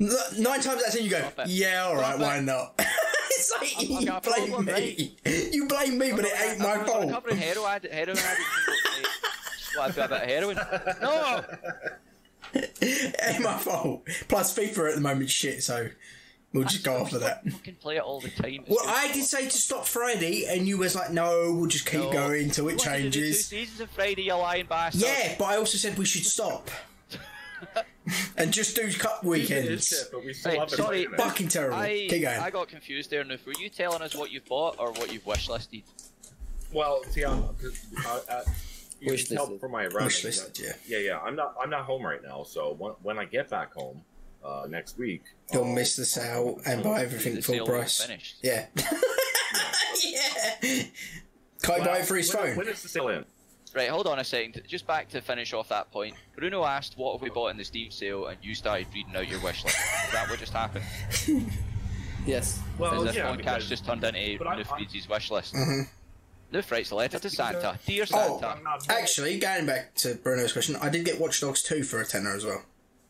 [0.00, 0.10] Nine
[0.42, 2.74] times out of ten, you go, yeah, all right, why not?
[2.78, 5.16] it's like I've you a blame problem, me.
[5.52, 7.06] You blame me, but it ain't my I'm fault.
[7.06, 8.48] Recovering heroin, heroin addict.
[9.76, 10.56] Well, I've got a bit of heroin.
[11.00, 11.44] No,
[12.82, 14.06] ain't my fault.
[14.28, 15.88] Plus, FIFA at the moment shit, so
[16.52, 17.48] we'll just go after that.
[17.50, 18.64] fucking play it all the time.
[18.68, 18.78] Well.
[18.86, 22.12] I did say to stop Friday, and you was like, "No, we'll just keep No.
[22.12, 25.02] going till it You wanted to Two changes." seasons of Friday, you lying bastard.
[25.02, 26.70] Yeah, but I also said we should stop
[28.36, 29.88] and just do cup weekends.
[29.88, 31.06] shit, but we still Right, have sorry.
[31.06, 31.76] Fucking terrible.
[31.78, 32.40] I, Keep going.
[32.40, 33.46] I got confused there, Noof.
[33.46, 35.84] Were you telling us what you've bought or what you've wishlisted?
[36.72, 38.42] Well, see, I'm, cause, uh, uh,
[39.02, 39.60] you Wish can tell listed.
[39.60, 40.04] from my running.
[40.04, 40.72] Wish listed, yeah.
[40.86, 41.18] yeah, yeah.
[41.20, 42.42] I'm not, I'm not home right now.
[42.44, 44.02] So when, when I get back home
[44.44, 48.00] uh, next week, You'll I'll- miss the sale and buy everything The full sale price.
[48.04, 48.36] Finished.
[48.42, 48.66] Yeah.
[50.04, 50.82] yeah.
[51.62, 52.56] Can't he buy it for his when, phone?
[52.56, 53.24] When is the sale in?
[53.74, 54.60] Right, hold on a second.
[54.68, 56.14] Just back to finish off that point.
[56.36, 59.28] Bruno asked, "What have we bought in the Steam sale?" and you started reading out
[59.28, 59.78] your wish list.
[60.06, 60.84] Is that what just happened?
[62.24, 62.60] Yes.
[62.78, 65.08] Well, Is this yeah, podcast because- just turned into but I- Noof I- reads his
[65.08, 65.54] wish list?
[65.54, 65.88] Mhm.
[66.52, 67.78] Noof writes a letter to Santa.
[67.86, 68.56] Dear Oh, Santa.
[68.56, 68.98] I'm not home.
[69.02, 72.34] Actually, going back to Bruno's question, I did get Watch Dogs 2 for a tenner
[72.34, 72.62] as well,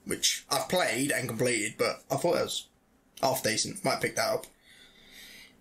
[0.04, 2.68] which I've played and completed, but I thought it was
[3.20, 3.84] half decent.
[3.84, 4.46] Might pick that up.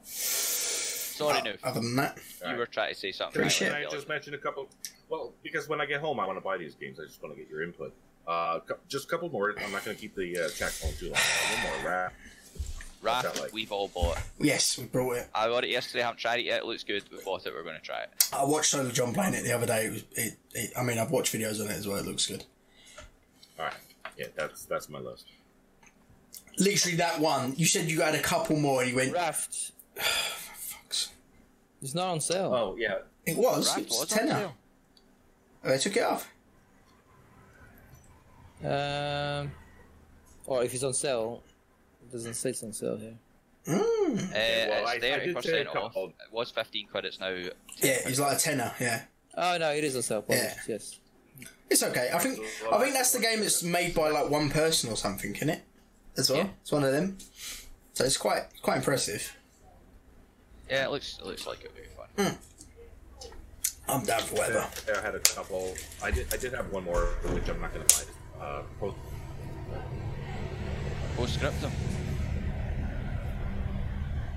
[0.03, 1.57] Sorry, Uh, Noof.
[1.63, 2.17] Other than that,
[2.47, 3.41] You were trying to say something.
[3.41, 3.55] Good I.
[3.55, 4.69] Can I just mention a couple?
[5.09, 6.99] Well, because when I get home, I want to buy these games.
[6.99, 7.93] I just want to get your input.
[8.27, 9.53] Uh, just a couple more.
[9.59, 11.19] I'm not going to keep the uh, chat going too long.
[11.63, 11.89] One more.
[11.91, 12.13] Wrap.
[13.01, 13.53] Wrath, What's that like?
[13.53, 14.19] we've all bought.
[14.39, 15.27] yes, we brought it.
[15.33, 16.03] I bought it yesterday.
[16.03, 16.59] I haven't tried it yet.
[16.59, 17.03] It looks good.
[17.11, 17.53] We bought it.
[17.53, 18.29] We're going to try it.
[18.31, 19.85] I watched Solar John playing it the other day.
[19.85, 21.97] It was, it, it, I mean, I've watched videos on it as well.
[21.97, 22.45] It looks good.
[23.57, 23.73] All right.
[24.17, 25.25] Yeah, that's that's my list.
[26.59, 27.53] Literally that one.
[27.57, 29.13] You said you had a couple more, and you went.
[29.13, 29.71] Raft.
[29.97, 31.07] Fucks.
[31.81, 32.53] It's not on sale.
[32.53, 32.99] Oh yeah.
[33.25, 33.67] It was.
[33.69, 34.33] Wrath It was was on tenner.
[34.33, 34.55] sale.
[35.63, 36.27] They took it off.
[38.63, 39.51] Um,
[40.45, 41.50] or if it's on sale, it
[42.12, 43.13] doesn't say it's on sale here.
[43.67, 43.78] Mm.
[43.78, 45.95] Uh, well, I- I it's did thirty say a percent off.
[45.95, 47.30] It was fifteen credits now.
[47.30, 48.74] Yeah, it's like a tenner.
[48.80, 49.02] Yeah.
[49.38, 50.19] Oh no, it is on sale.
[50.19, 50.45] Apologies.
[50.67, 50.74] Yeah.
[50.76, 51.00] Yes.
[51.69, 52.10] It's okay.
[52.13, 52.39] I think
[52.71, 55.62] I think that's the game that's made by like one person or something, isn't it?
[56.17, 56.47] As well, Yeah.
[56.62, 57.17] it's one of them.
[57.93, 59.36] So it's quite quite impressive.
[60.69, 61.84] Yeah, it looks it looks like it'll be
[62.24, 62.38] fun.
[63.88, 64.67] I'm down for whatever.
[64.97, 65.76] I had a couple.
[66.04, 66.28] I did.
[66.34, 68.06] I did have one more, which I'm not going to
[68.39, 68.45] buy.
[68.45, 68.95] Uh, post-
[71.17, 71.71] Postscriptum.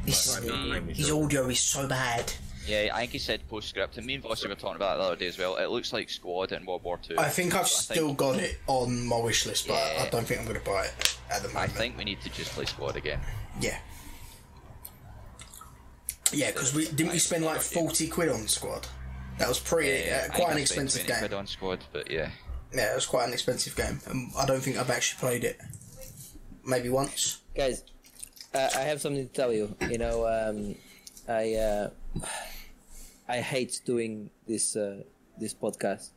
[0.07, 1.25] His, I'm not behind me, his sure.
[1.25, 2.33] audio is so bad.
[2.67, 4.07] Yeah, I think he said postscriptum.
[4.07, 5.57] Me and Vossi were talking about that the other day as well.
[5.57, 7.17] It looks like Squad in World War Two.
[7.19, 10.41] I think I've So still got it on my wish list, but I don't think
[10.41, 11.65] I'm going to buy it at the moment.
[11.65, 13.21] I think we need to just play Squad again.
[13.61, 13.79] Yeah.
[16.33, 18.87] Yeah, because we didn't we spend like forty quid on Squad.
[19.39, 21.19] That was pretty Yeah, uh, I think quite an I spent expensive game.
[21.19, 22.31] quid on Squad, but yeah.
[22.73, 24.01] Yeah, it was quite an expensive game.
[24.11, 25.61] Um, I don't think I've actually played it.
[26.65, 27.41] Maybe once.
[27.55, 27.85] Guys,
[28.55, 29.75] uh, I have something to tell you.
[29.91, 30.75] You know, um,
[31.29, 31.91] I uh,
[33.29, 35.03] I hate doing this uh,
[35.39, 36.11] this podcast.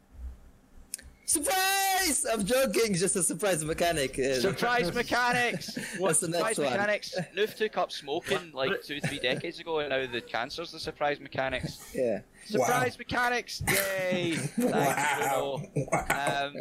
[1.26, 2.26] Surprise!
[2.32, 2.94] I'm joking.
[2.94, 4.16] Just a surprise mechanic.
[4.40, 5.78] Surprise mechanics!
[5.98, 6.72] What's the next surprise one?
[6.72, 7.16] mechanics?
[7.36, 11.20] Noof took up smoking like two, three decades ago, and now the cancer's the surprise
[11.20, 11.92] mechanics.
[11.94, 12.22] Yeah.
[12.48, 13.62] Surprise mechanics!
[13.68, 14.36] Yay!
[14.36, 15.62] Thank you, Wow.
[15.74, 15.88] Bruno.
[15.92, 16.44] wow.
[16.48, 16.56] Um,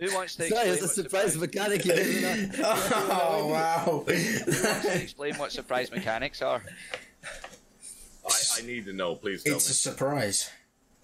[0.00, 1.84] who wants to Sorry, explain it's a what surprise mechanic.
[1.84, 2.64] You didn't know.
[2.76, 4.04] oh wow.
[4.06, 4.12] Who
[4.64, 6.62] wants to explain what surprise mechanics are?
[8.26, 9.14] I, I need to know.
[9.16, 9.74] Please tell it's a me.
[9.74, 10.50] surprise.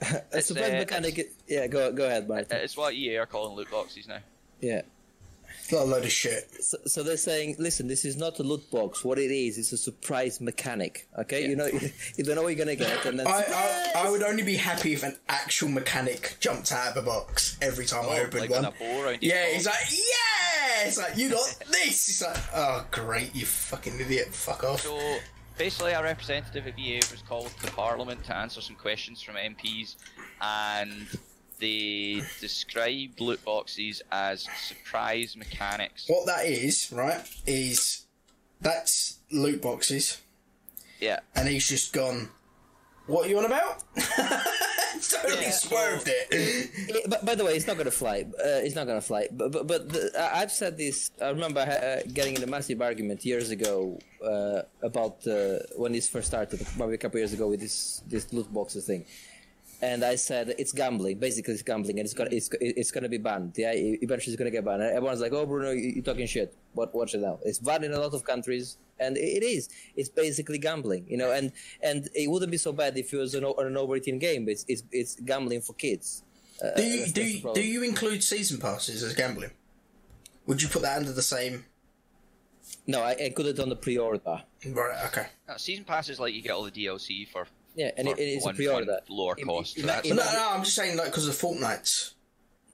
[0.01, 1.31] A It's, surprise uh, mechanic.
[1.47, 2.59] Yeah, go go ahead, Martin.
[2.63, 4.19] It's what EA are calling loot boxes now.
[4.61, 4.83] Yeah.
[5.71, 6.65] It's not a load of shit.
[6.65, 9.05] So, so they're saying, listen, this is not a loot box.
[9.05, 11.07] What it is, is a surprise mechanic.
[11.17, 11.67] Okay, you know,
[12.17, 14.57] you don't know what you're gonna get, and then I, I I would only be
[14.57, 18.35] happy if an actual mechanic jumped out of the box every time I oh, opened
[18.35, 18.65] Oh, like one.
[18.65, 19.71] with a bow around his Yeah, he's oh.
[19.71, 20.87] like, yeah!
[20.89, 22.09] It's like, you got this!
[22.09, 24.81] It's like, oh, great, you fucking idiot, fuck off.
[24.81, 25.19] So
[25.57, 29.95] basically, a representative of EA was called to Parliament to answer some questions from MPs,
[30.41, 31.07] and
[31.61, 36.05] they describe loot boxes as surprise mechanics.
[36.09, 38.07] What that is, right, is
[38.61, 40.19] that's loot boxes,
[41.01, 42.29] Yeah, and he's just gone,
[43.07, 43.83] what are you on about?
[45.11, 45.51] totally Yeah.
[45.51, 46.71] swerved it.
[46.91, 48.25] Yeah, but by the way, it's not gonna fly.
[48.39, 49.29] Uh, it's not gonna fly.
[49.33, 51.11] But but, but the, I- I've said this.
[51.23, 56.09] I remember uh, getting in a massive argument years ago uh, about uh, when this
[56.09, 59.05] first started, maybe a couple years ago with this this loot boxes thing.
[59.83, 61.19] And I said it's gambling.
[61.19, 63.55] Basically, it's gambling, and it's gonna it's, it's gonna be banned.
[63.57, 64.83] Yeah, eventually it's gonna get banned.
[64.83, 67.39] And everyone's like, "Oh, Bruno, you- you're talking shit." But watch it now?
[67.45, 69.71] It's banned in a lot of countries, and it it is.
[69.97, 71.33] It's basically gambling, you know.
[71.33, 74.45] And and it wouldn't be so bad if it was an, an over 18 game.
[74.45, 76.25] But it's it's, it's gambling for kids.
[76.63, 79.53] Uh, Do you, that's- do, you, do you include season passes as gambling?
[80.47, 81.65] Would you put that under the same
[82.87, 84.43] No, I, I got it on the pre-order.
[84.67, 85.05] Right.
[85.07, 85.27] Okay.
[85.49, 88.47] Uh, season passes like you get all the DLC for Yeah, and it, it is
[88.47, 88.87] a pre-order.
[89.07, 89.77] one lower It- cost.
[89.79, 92.15] it- so that's it- No, no, I'm just saying like because the Fortnite's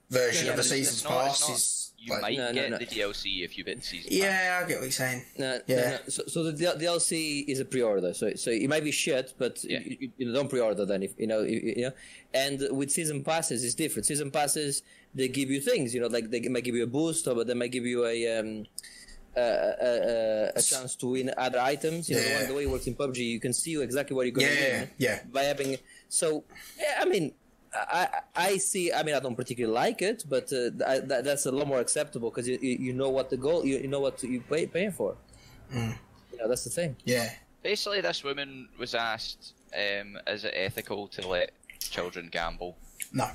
[0.09, 2.53] version Yeah, of the season's it's not- pass not- is You like, might No, no,
[2.53, 2.77] get no.
[2.77, 4.17] the DLC if you bid season pass.
[4.17, 5.23] yeah, I get what you're saying.
[5.37, 5.89] No, no, Yeah.
[5.91, 5.97] no.
[6.09, 9.61] So, so the D- DLC is a pre-order, so so it might be shit, but
[9.63, 9.79] Yeah.
[9.83, 11.91] you, you, you know, don't pre-order then if you know you, you know.
[12.33, 14.05] And with season passes, it's different.
[14.05, 14.83] Season passes
[15.15, 17.47] they give you things, you know, like they might give you a boost, or but
[17.47, 18.67] they might give you a um,
[19.35, 22.09] a, a, a, a chance to win other items.
[22.09, 22.37] You know, the, Yeah.
[22.39, 24.53] one, the way it works in PUBG, you can see exactly what you're going to
[24.53, 25.19] Yeah, win yeah.
[25.31, 25.77] by having.
[26.09, 26.43] So
[26.79, 27.33] yeah, I mean.
[27.73, 28.91] I, I see.
[28.91, 31.79] I mean, I don't particularly like it, but uh, I, that, that's a lot more
[31.79, 34.65] acceptable because you, you you know what the goal you, you know what you pay
[34.65, 35.15] paying for.
[35.71, 35.93] Mm.
[36.31, 36.95] You know, that's the thing.
[37.03, 37.29] Yeah.
[37.61, 42.77] Basically, this woman was asked, um, "Is it ethical to let children gamble?"
[43.13, 43.29] No.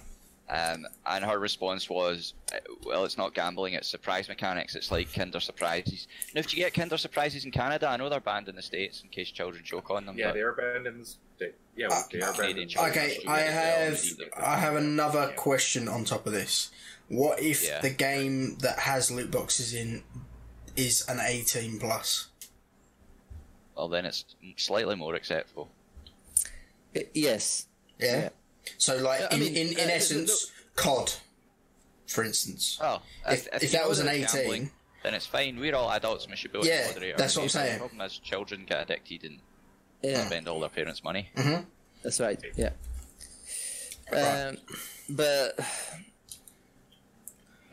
[0.53, 4.75] Um, and her response was, uh, "Well, it's not gambling; it's surprise mechanics.
[4.75, 6.09] It's like Kinder Surprises.
[6.35, 9.01] Now, if you get Kinder Surprises in Canada, I know they're banned in the states
[9.03, 10.19] in case children choke on them.
[10.19, 11.55] Yeah, but they are banned in the state.
[11.75, 12.59] Yeah, Uh, they are banned.
[12.59, 14.05] In Canadian Okay, I have
[14.37, 15.37] I have another Yeah.
[15.37, 16.71] question on top of this.
[17.09, 17.81] What if Yeah.
[17.81, 20.05] the game that has loot boxes in
[20.77, 22.29] is an 18 plus?
[23.75, 24.27] well, then it's
[24.59, 25.71] slightly more acceptable.
[27.15, 27.67] Yes.
[27.99, 28.07] Yeah.
[28.25, 28.29] Yeah.
[28.79, 31.13] So like Yeah, in, mean, in, in uh, essence, COD,
[32.07, 32.79] for instance.
[32.81, 34.71] Oh, If- if you that was an it's 18 gambling,
[35.03, 35.59] then it's fine.
[35.59, 37.13] We're all adults and we should be able Yeah, to moderate.
[37.15, 37.73] our that's what I'm saying.
[37.75, 39.39] The problem is children get addicted and
[40.03, 41.29] Yeah, spend all their parents' money.
[41.37, 41.63] Mm-hmm.
[42.03, 42.41] that's right.
[42.57, 42.71] Yeah.
[44.13, 44.21] Right.
[44.49, 44.59] Um,
[45.09, 45.57] but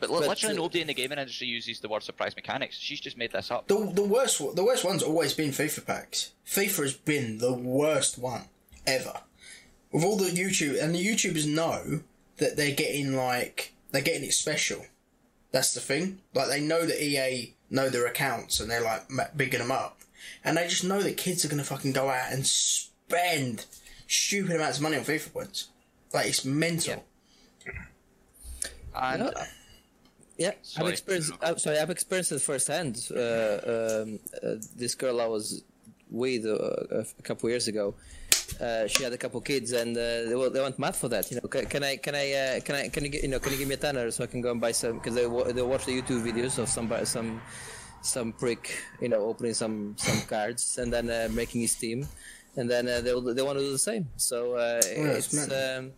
[0.00, 2.78] But, li- But, literally nobody in the gaming industry uses the word surprise mechanics.
[2.78, 3.68] She's just made this up.
[3.68, 6.32] The the worst the worst one's always been FIFA packs.
[6.46, 8.44] FIFA has been the worst one
[8.86, 9.20] ever.
[9.92, 12.00] With all the YouTube and the YouTubers know
[12.38, 14.86] that they're getting like they're getting it special.
[15.52, 16.20] That's the thing.
[16.34, 20.00] Like they know that EA know their accounts and they're like bigging them up,
[20.44, 23.66] and they just know that kids are gonna fucking go out and spend
[24.06, 25.68] stupid amounts of money on FIFA points.
[26.12, 27.04] Like it's mental.
[28.94, 29.46] And Yeah.
[30.36, 30.86] yeah, Sorry.
[30.86, 31.32] I've experienced.
[31.42, 33.06] I'm sorry, I've experienced it firsthand.
[33.10, 33.16] Uh,
[34.02, 35.62] um, uh, this girl I was
[36.10, 37.94] with uh, a couple years ago.
[38.58, 41.30] Uh, she had a couple kids, and uh, they, wa- they went mad for that.
[41.30, 43.52] You know, can, can I, can I, uh, can I, can you, you know, can
[43.52, 44.94] you give me a tenner so I can go and buy some?
[44.98, 47.40] Because they they watch the YouTube videos of some some
[48.02, 52.06] some prick, you know, opening some some cards and then uh, making his team,
[52.56, 54.08] and then uh, they they want to do the same.
[54.16, 55.52] So uh, it's it's.
[55.52, 55.92] Um,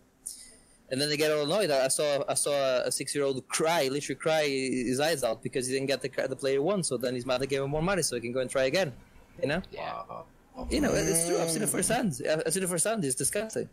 [0.91, 1.71] and then they get all annoyed.
[1.71, 2.53] I saw I saw
[2.85, 6.09] a six year old cry, literally cry his eyes out because he didn't get the
[6.27, 6.83] the player one.
[6.83, 8.93] So then his mother gave him more money so he can go and try again.
[9.41, 10.25] You know, Wow.
[10.69, 11.39] You know it's true.
[11.39, 12.19] I've seen it firsthand.
[12.29, 13.03] I've I've seen it firsthand.
[13.05, 13.69] It's disgusting,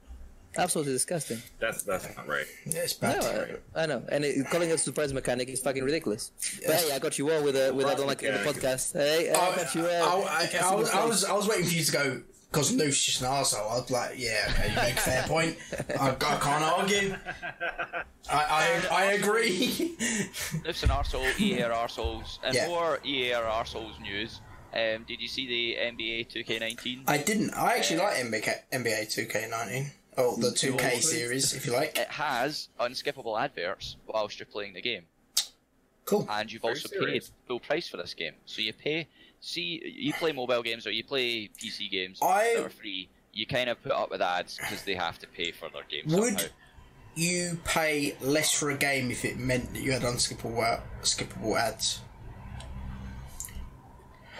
[0.56, 1.38] absolutely disgusting.
[1.58, 2.46] That's that's not right.
[2.66, 3.20] Yeah, it's I bad.
[3.22, 4.02] know, I, I know.
[4.10, 6.32] and it, calling it a surprise mechanic is fucking ridiculous.
[6.66, 8.50] But hey, I got you all with a with I don't like it in the
[8.52, 8.92] podcast.
[8.94, 9.86] Hey, I got you.
[9.86, 11.92] I, Uh, I, kiss I, in was, I was I was waiting for you to
[11.92, 13.70] go because Noof's just an arsehole.
[13.70, 15.56] I was like, yeah, okay, you make a fair point.
[16.00, 17.14] I, I can't argue.
[18.28, 19.96] I, I, I agree.
[20.64, 22.38] It's an arsehole, EA are arseholes.
[22.42, 22.66] And Yeah.
[22.66, 24.40] more EA are arseholes news.
[24.72, 27.04] Um, did you see the NBA 2K19?
[27.09, 27.50] I didn't.
[27.54, 29.90] I actually like NBA, NBA 2K19.
[30.16, 31.96] Oh, the 2K series, if you like.
[31.98, 35.04] It has unskippable adverts whilst you're playing the game.
[36.04, 36.26] Cool.
[36.28, 37.28] and you've Very also serious.
[37.28, 38.33] paid full price for this game.
[38.44, 39.06] So you pay.
[39.40, 43.09] See, you play mobile games or you play PC games I- that are free.
[43.33, 46.12] You kind of put up with ads because they have to pay for their games
[46.12, 46.54] Would- somehow.
[47.14, 51.56] You pay less for a game if it meant that you had unskippable uh, skippable
[51.59, 52.00] ads.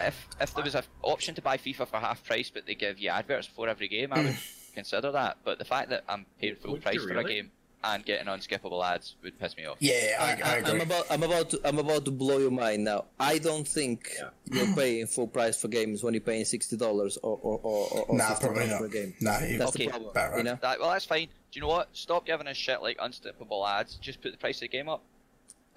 [0.07, 2.99] If if there was an option to buy FIFA for half price, but they give
[2.99, 4.37] you adverts before every game, I would
[4.73, 5.37] consider that.
[5.43, 7.51] But the fact that I'm paying full Would price you for a game
[7.83, 9.77] and getting unskippable ads would piss me off.
[9.79, 10.71] Yeah, I, I agree.
[10.71, 13.05] am about I'm about to I'm about to blow your mind now.
[13.19, 14.29] I don't think Yeah.
[14.65, 18.05] you're paying full price for games when you're paying sixty dollars or or or, or
[18.09, 18.81] or Nah, 50 probably dollars not.
[18.81, 19.13] per game.
[19.21, 19.85] No, you- That's Okay.
[19.85, 20.11] the problem.
[20.11, 20.37] About right.
[20.37, 21.25] You know, That, well, that's fine.
[21.25, 21.89] Do you know what?
[21.93, 23.95] Stop giving us shit like unskippable ads.
[23.95, 25.03] Just put the price of the game up.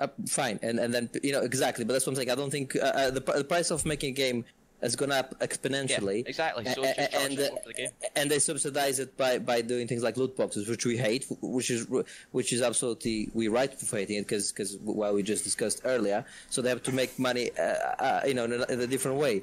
[0.05, 1.85] Uh, fine, and and then you know exactly.
[1.85, 2.31] But that's what I'm saying.
[2.31, 4.45] I don't think uh, uh, the the price of making a game
[4.85, 6.29] has gone up Yeah, exponentially.
[6.29, 6.65] exactly.
[6.67, 10.37] So and, us uh, the and they subsidize it by, by doing things like loot
[10.37, 11.87] boxes, which we hate, which is
[12.33, 16.25] which is absolutely we right for hating it because because well we just discussed earlier.
[16.51, 19.19] So they have to make money, uh, uh, you know, in a, in a different
[19.19, 19.43] way.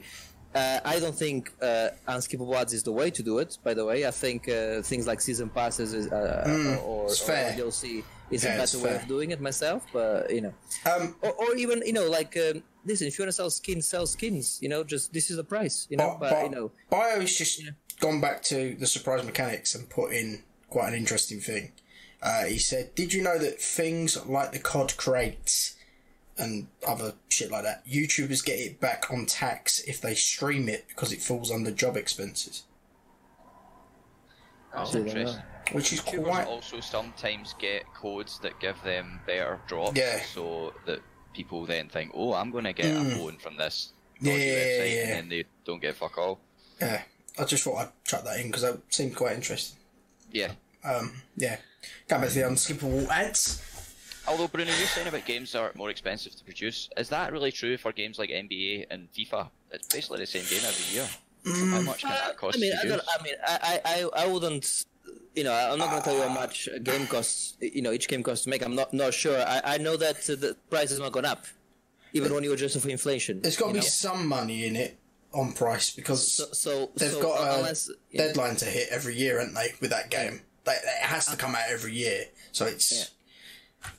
[0.53, 3.57] Uh, I don't think uh, unskippable ads is the way to do it.
[3.63, 7.05] By the way, I think uh, things like season passes is, uh, Mm, or, or,
[7.07, 7.53] it's fair.
[7.53, 9.85] or DLC is Yeah, a better way of doing it myself.
[9.93, 10.53] But you know,
[10.91, 13.87] Um, or, or even you know like um, listen, if you want to sell skins,
[13.87, 14.59] sell skins.
[14.61, 15.87] You know, just this is the price.
[15.89, 16.71] You know, but, but, but you know.
[16.89, 17.61] Bio's just
[18.01, 21.71] gone back to the surprise mechanics and put in quite an interesting thing.
[22.21, 25.75] Uh, he said, "Did you know that things like the COD crates
[26.37, 27.85] and other shit like that.
[27.85, 31.97] YouTubers get it back on tax if they stream it because it falls under job
[31.97, 32.63] expenses,
[34.73, 34.99] That's Oh.
[34.99, 35.43] interesting.
[35.73, 36.47] which is YouTubers quite.
[36.47, 40.21] also sometimes get codes that give them better drops, Yeah.
[40.33, 40.99] so that
[41.33, 43.11] people then think, "Oh, I'm going to get Mm.
[43.11, 43.91] a phone from this
[44.21, 45.01] Yeah, dodgy yeah, website," yeah.
[45.03, 46.39] and then they don't get fuck all.
[46.79, 47.03] Yeah,
[47.37, 49.77] I just thought I'd chuck that in because that seemed quite interesting.
[50.31, 50.53] Yeah.
[50.83, 51.57] Um, yeah.
[52.07, 53.61] Going back to the unskippable ads.
[54.27, 56.89] Although Bruno, you're saying about games are more expensive to produce.
[56.97, 59.49] Is that really true for games like NBA and FIFA?
[59.71, 61.09] It's basically the same game every year.
[61.71, 62.97] How much can that cost I mean, to I, produce?
[62.97, 64.85] don't, I mean, I, I, I I wouldn't.
[65.35, 67.57] You know, I'm not going to tell you how much a game costs.
[67.59, 68.63] You know, each game costs to make.
[68.63, 69.41] I'm not not sure.
[69.41, 71.45] I, I know that uh, the price has not gone up,
[72.13, 73.41] even when you adjust for inflation.
[73.41, 73.85] There's got to be know?
[73.85, 74.97] some money in it
[75.33, 78.27] on price because So, so they've so got a unless yeah.
[78.27, 79.73] deadline to hit every year, haven't they?
[79.79, 83.03] With that game, they, it has to come out every year, so it's Yeah.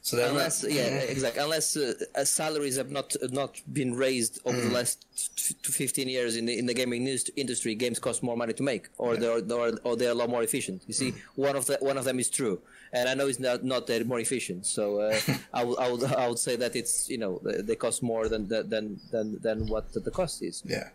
[0.02, 4.40] So they're unless yeah exactly unless uh, uh, salaries have not uh, not been raised
[4.44, 4.68] over Mm.
[4.68, 8.22] the last t- to 15 years in the in the gaming news industry games cost
[8.22, 11.10] more money to make or they're or, or they're a lot more efficient you see
[11.12, 11.20] Mm.
[11.34, 12.60] one of the one of them is true
[12.92, 15.18] and i know it's not not that more efficient so uh,
[15.52, 18.28] i would i would i would say that it's you know they they cost more
[18.28, 20.88] than than than than what the cost is yeah.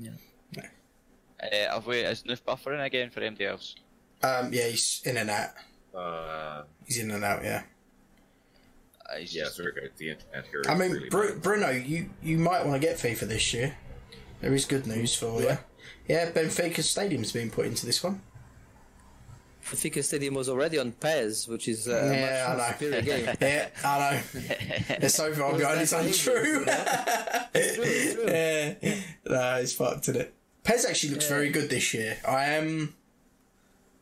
[0.00, 0.10] Yeah.
[1.42, 3.74] Uh, have we, is Newf buffering again for MDLs?
[4.22, 5.50] Um, yeah, he's in and out.
[5.92, 7.42] Uh, He's in and out.
[7.42, 7.62] Yeah.
[9.12, 10.62] Uh, he's yeah, just- sorry, guys, the internet here.
[10.68, 13.76] I mean, really Bru- Bruno, you you might want to get FIFA this year.
[14.40, 15.58] There is good news for you.
[16.08, 18.20] Yeah, Benfica Stadium's been put into this one.
[19.64, 22.72] Benfica Stadium was already on PES, which is uh, Yeah, a much I more know.
[22.72, 23.02] superior
[23.36, 23.36] game.
[23.40, 24.20] Yeah, I know.
[25.02, 26.64] It's so far Was behind, that it's untrue.
[27.54, 28.24] It's true, it's true.
[28.26, 28.94] yeah,
[29.26, 30.34] no, it's fucked, isn't it?
[30.64, 31.36] PES actually looks Yeah.
[31.36, 32.18] very good this year.
[32.26, 32.94] I am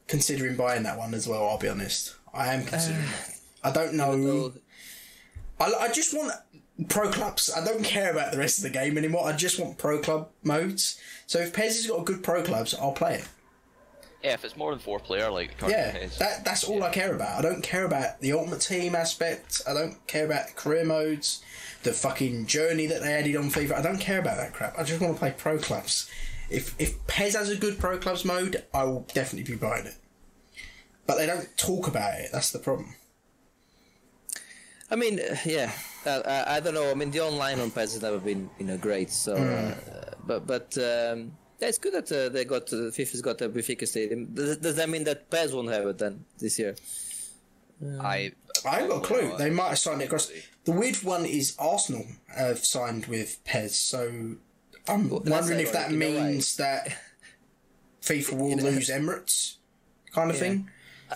[0.09, 1.47] considering buying that one as well.
[1.47, 2.15] I'll be honest.
[2.33, 3.05] I am considering.
[3.05, 3.35] it.
[3.63, 4.53] I don't know.
[5.61, 6.33] I, I just want
[6.89, 7.51] pro clubs.
[7.55, 9.27] I don't care about the rest of the game anymore.
[9.27, 10.99] I just want pro club modes.
[11.27, 13.29] So if PES has got a good pro clubs, I'll play it.
[14.25, 17.39] yeah, if it's more than four player, like Yeah, that that's all I care about.
[17.39, 19.61] I don't care about the ultimate team aspect.
[19.69, 21.43] I don't care about the career modes,
[21.83, 23.73] the fucking journey that they added on FIFA.
[23.79, 24.79] I don't care about that crap.
[24.79, 26.11] I just want to play pro clubs.
[26.51, 29.95] If if PES has a good pro clubs mode, I will definitely be buying it.
[31.07, 32.31] But they don't talk about it.
[32.33, 32.95] That's the problem.
[34.91, 35.71] I mean, uh, yeah,
[36.05, 36.91] uh, I, I don't know.
[36.91, 39.11] I mean, the online on PES has never been, you know, great.
[39.11, 39.75] So, uh,
[40.27, 43.87] but but um, yeah, it's good that uh, they got uh, FIFA's got a Benfica
[43.87, 44.27] stadium.
[44.35, 46.75] Does, does that mean that PES won't have it then this year?
[48.01, 48.33] I
[48.67, 49.37] I haven't got a clue.
[49.39, 50.31] They might have signed it across.
[50.65, 52.05] The weird one is Arsenal
[52.37, 54.35] have signed with PES, so
[54.89, 56.33] I'm Well, wondering if that ironic in a way.
[56.33, 56.89] means that
[58.03, 59.55] FIFA will You know- lose Emirates,
[60.13, 60.43] kind of Yeah.
[60.43, 60.71] thing.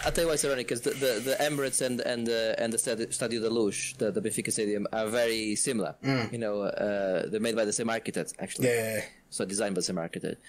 [0.05, 2.73] I'll tell you why it's ironic because the, the, the Emirates and and the and
[2.73, 5.95] the Stadi- Stadio da Luz, the, the Benfica stadium, are very similar.
[6.33, 8.69] You know, uh, they're made by the same architect actually.
[8.69, 9.01] Yeah.
[9.31, 10.41] so designed by the same architect.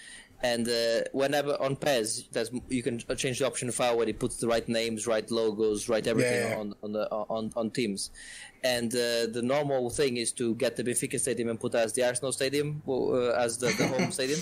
[0.50, 4.36] And uh, whenever on PES, there's, you can change the option file where it puts
[4.42, 6.60] the right names, right logos, right everything Yeah.
[6.60, 7.04] on on, the,
[7.36, 8.00] on on teams.
[8.74, 12.02] And uh, the normal thing is to get the Benfica stadium and put as the
[12.10, 14.40] Arsenal stadium uh, as the, the home stadium.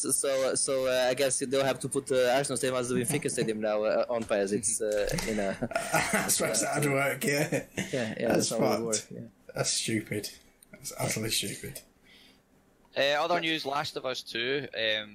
[0.00, 0.30] So so,
[0.66, 3.58] so uh, I guess they'll have to put the Arsenal stadium as the Benfica stadium
[3.70, 4.48] now uh, on PES.
[4.58, 5.52] It's uh, you know
[6.24, 7.46] I suppose that'd work, yeah.
[7.96, 9.10] yeah yeah That's that's how it would fucked.
[9.12, 9.20] work.
[9.22, 9.28] Yeah.
[9.56, 10.24] That's stupid.
[10.72, 11.74] That's utterly stupid.
[12.96, 15.10] Uh, other news: Last of Us Two, um,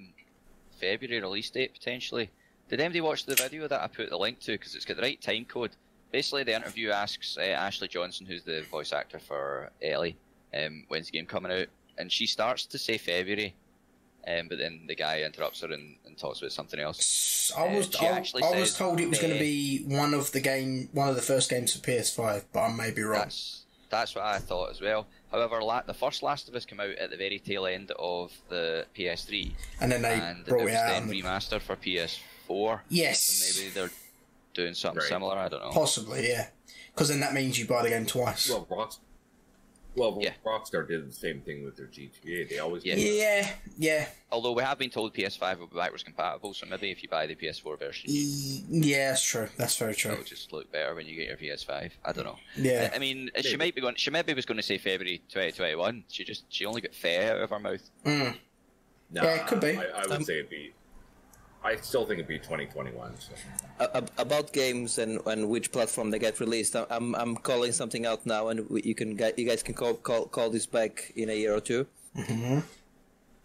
[0.80, 2.30] February release date potentially.
[2.70, 4.52] Did anybody watch the video that I put the link to?
[4.52, 5.72] Because it's got the right time code.
[6.12, 10.18] Basically, the interview asks uh, Ashley Johnson, who's the voice actor for Ellie,
[10.54, 13.56] um, when's the game coming out, and she starts to say February,
[14.28, 17.52] um, but then the guy interrupts her and, and talks about something else.
[17.58, 20.14] I was she I, I was said, told it was going uh, to be one
[20.14, 23.22] of the game, one of the first games for PS5, but I may be wrong.
[23.22, 25.08] That's that's what I thought as well.
[25.32, 28.32] However, la- the first Last of Us came out at the very tail end of
[28.50, 30.88] the PS3, And then they and it was it out.
[30.90, 32.82] then on the- remastered for PS4.
[32.90, 33.92] Yes, So maybe they're
[34.54, 35.10] doing something Right.
[35.10, 35.38] similar.
[35.38, 35.70] I don't know.
[35.72, 36.48] possibly, yeah.
[36.94, 38.50] Because then that means you buy the game twice.
[38.50, 39.00] Well, Rocks,
[39.96, 40.34] well, Yeah.
[40.46, 42.48] Rockstar did the same thing with their GTA.
[42.50, 42.96] They always Yeah.
[42.96, 46.92] do yeah, yeah, Although we have been told PS5 will be backwards compatible, so maybe
[46.92, 49.10] if you buy the PS4 version, Y- yeah.
[49.10, 49.50] That's true.
[49.58, 50.12] That's very true.
[50.12, 51.92] it'll just look better when you get your PS5.
[52.06, 52.38] I don't know.
[52.56, 52.90] Yeah.
[52.94, 53.58] I, I mean, she Maybe.
[53.58, 53.96] might be going.
[53.96, 56.04] She maybe was going to say February 2021.
[56.10, 57.90] She just she only got fair out of her mouth.
[58.06, 58.38] Mm.
[59.12, 59.76] Nah, Yeah, it could be.
[59.78, 60.74] I, I would Um, say it'd be.
[61.64, 63.20] I still think it'd be 2021.
[63.20, 63.32] So.
[63.80, 67.72] A- ab- about games and, and which platform they get released, I- I'm I'm calling
[67.74, 71.12] something out now, and you can get you guys can call call call this back
[71.16, 71.86] in a year or 2
[72.18, 72.60] Mm-hmm.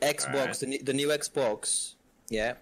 [0.01, 0.61] Xbox, Alright.
[0.61, 1.95] the, the new Xbox,
[2.31, 2.55] yeah,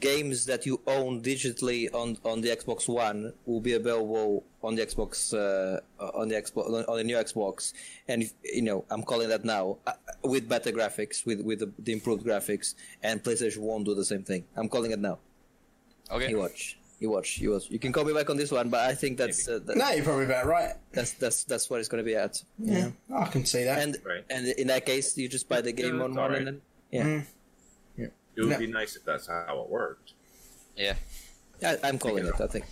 [0.00, 4.84] games that you own digitally on on the Xbox One will be available on the
[4.86, 5.80] Xbox uh,
[6.20, 7.72] on the Xbox on the new Xbox,
[8.08, 11.70] and if- you know I'm calling that now uh, with better graphics, with with the,
[11.78, 14.44] the improved graphics, and PlayStation won't do the same thing.
[14.56, 15.18] I'm calling it now.
[16.10, 16.30] Okay.
[16.30, 17.70] You watch, you watch, you watch.
[17.70, 19.90] You can call me back on this one, but I think that's uh, that, No,
[19.90, 20.74] you're probably about right.
[20.92, 22.42] that's that's that's what it's going to be at.
[22.58, 23.78] Yeah, I can see that.
[23.78, 24.24] And Right.
[24.30, 26.38] and in that case, you just buy the game Yeah, on one alright.
[26.38, 27.04] and then yeah.
[27.04, 27.24] Mm.
[28.36, 28.58] It would No.
[28.58, 30.12] be nice if that's how it worked.
[30.76, 30.94] Yeah.
[31.64, 32.40] I, I'm calling it.
[32.40, 32.64] I think.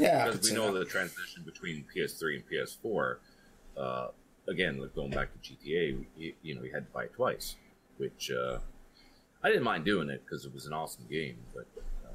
[0.00, 0.78] Yeah, I because we know that.
[0.80, 3.16] the transition between PS3 and PS4.
[3.76, 4.08] Uh,
[4.48, 7.56] again, like going back to GTA, you, you know, you had to buy it twice,
[7.96, 8.58] which uh,
[9.42, 11.36] I didn't mind doing it because it was an awesome game.
[11.54, 12.10] But, uh,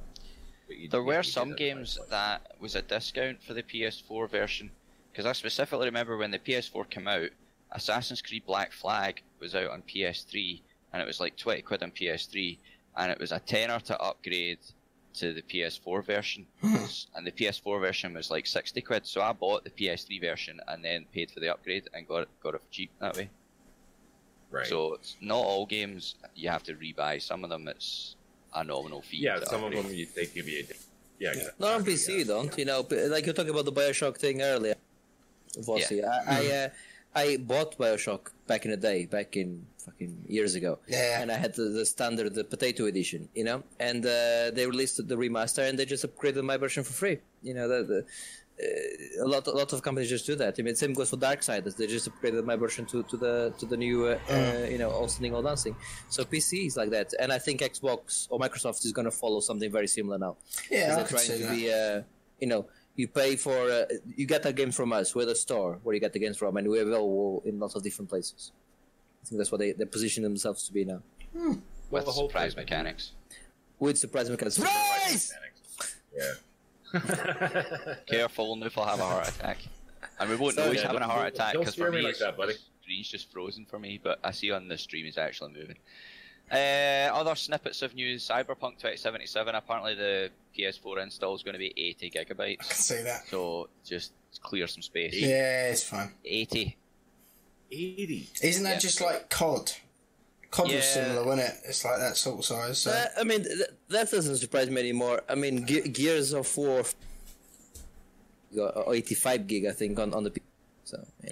[0.67, 2.81] but you, There you- were you some have to buy it games that was a
[2.81, 4.69] discount for the PS4 version.
[5.11, 7.29] Because I specifically remember when the PS4 came out,
[7.71, 10.61] Assassin's Creed Black Flag was out on PS3,
[10.97, 12.57] and it was like 20 quid on PS3,
[12.97, 14.57] and it was a tenner to upgrade
[15.13, 16.47] to the PS4 version.
[16.63, 20.83] and the PS4 version was like 60 quid, so I bought the PS3 version and
[20.83, 23.29] then paid for the upgrade and got it, got it for cheap that way.
[24.49, 24.65] right.
[24.65, 27.21] So it's not all games you have to rebuy.
[27.21, 28.15] Some of them it's
[28.55, 29.17] a nominal fee.
[29.17, 30.65] yeah, to some of them you, they give you.
[30.67, 30.73] A,
[31.19, 31.67] yeah, exactly.
[31.67, 32.15] Not on PC, yeah.
[32.15, 32.57] you don't.
[32.57, 34.73] You know, like you're talking about the Bioshock thing earlier.
[35.59, 36.03] Vossi.
[36.03, 36.69] I I, uh,
[37.13, 40.79] I bought Bioshock back in the day, back in fucking years ago.
[40.87, 41.21] Yeah.
[41.21, 43.63] And I had the, the standard, the potato edition, you know.
[43.79, 47.17] And uh, they released the remaster, and they just upgraded my version for free.
[47.41, 48.05] You know, the, the
[48.59, 50.55] uh, a lot, a lot of companies just do that.
[50.57, 51.75] I mean, same goes for Darksiders.
[51.77, 54.89] They just upgraded my version to, to the to the new, uh, uh, you know,
[54.89, 55.75] all singing, all dancing.
[56.09, 59.39] So PC is like that, and I think Xbox or Microsoft is going to follow
[59.41, 60.37] something very similar now.
[60.71, 61.55] yeah, they're trying see to that.
[61.55, 62.01] be, uh,
[62.41, 62.65] you know,
[62.95, 63.85] you pay for, uh,
[64.15, 65.13] you get a game from us.
[65.13, 67.83] We're the store where you get the games from, and we're available in lots of
[67.83, 68.51] different places.
[69.27, 71.01] I think that's what they, they position themselves to be now.
[71.33, 71.57] Well,
[71.91, 73.11] with the whole surprise thing- mechanics.
[73.79, 74.55] With surprise mechanics.
[74.55, 75.33] Surprise!
[76.15, 76.33] Yeah.
[78.07, 79.57] Careful, Newf will have a heart attack.
[80.19, 82.17] And we won't know he's yeah, having a heart attack because for me me, like
[82.19, 82.53] that, buddy.
[82.53, 83.99] the screen's just frozen for me.
[84.01, 85.77] But I see on the stream he's actually moving.
[86.49, 89.53] Uh, other snippets of news: Cyberpunk 2077.
[89.53, 92.21] Apparently, the PS4 install is going to be 80 gigabytes.
[92.21, 92.73] I can gigabytes.
[92.73, 93.27] see that.
[93.27, 95.13] So just clear some space.
[95.13, 96.13] Yeah, it's fine.
[96.23, 96.77] 80.
[97.71, 98.29] 80.
[98.41, 98.79] Isn't that Yeah.
[98.79, 99.71] just like COD?
[100.51, 100.75] COD Yeah.
[100.77, 101.55] was similar, wasn't it?
[101.65, 102.77] It's like that sort of size.
[102.79, 102.91] So.
[102.91, 105.21] Uh, I mean, th- that doesn't surprise me anymore.
[105.27, 106.83] I mean, Ge- Gears of War,
[108.55, 110.41] got 85 gig, I think, on, on the P.
[110.85, 111.31] So, yeah.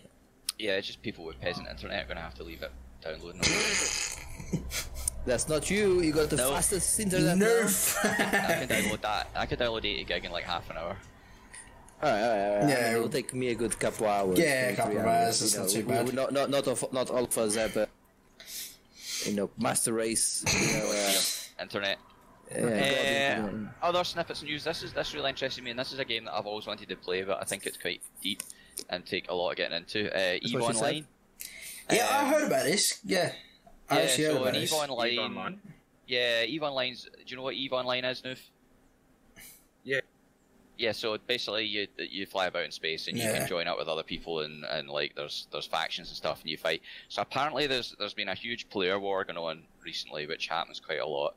[0.60, 2.72] Yeah, it's just people with peasant internet are going to have to leave it
[3.02, 3.42] downloading.
[5.26, 6.02] That's not you.
[6.02, 6.52] You got the No.
[6.52, 7.38] fastest internet.
[7.38, 7.46] now.
[7.46, 7.98] Nerf.
[8.06, 9.28] I can download that.
[9.36, 10.98] I could download 80 gig in like half an hour.
[12.02, 12.70] All right, all right, all right.
[12.70, 12.76] Yeah.
[12.76, 14.38] I mean, it'll take me a good couple hours.
[14.38, 15.74] Yeah, a couple three hours, that's you not know.
[15.74, 16.06] too We- bad.
[16.08, 17.86] we- Not, not, not, of, not all of us have, uh,
[19.26, 20.43] you know, master race.
[20.48, 21.98] You know, uh, Internet.
[22.52, 24.64] yeah, Uh, God, other snippets of news.
[24.66, 26.89] This is this really interested me, and this is a game that I've always wanted
[26.89, 28.43] to play, but I think it's quite deep
[28.89, 30.14] and take a lot of getting into.
[30.16, 30.86] Uh, Eve what she said.
[30.88, 31.08] Online.
[31.91, 33.00] yeah, I Um, heard about this.
[33.06, 33.32] Yeah.
[33.89, 34.56] I Yeah, actually heard so about.
[34.58, 35.62] Eve Online, Eve Online?
[36.08, 37.04] yeah, Eve Online's.
[37.06, 38.39] Do you know what Eve Online is, Newf?
[39.84, 40.02] Yeah.
[40.78, 43.38] Yeah, so basically you you fly about in space and you Yeah.
[43.39, 46.49] can join up with other people and, and like there's there's factions and stuff and
[46.49, 46.82] you fight.
[47.07, 50.99] So apparently there's there's been a huge player war going on recently, which happens quite
[50.99, 51.36] a lot.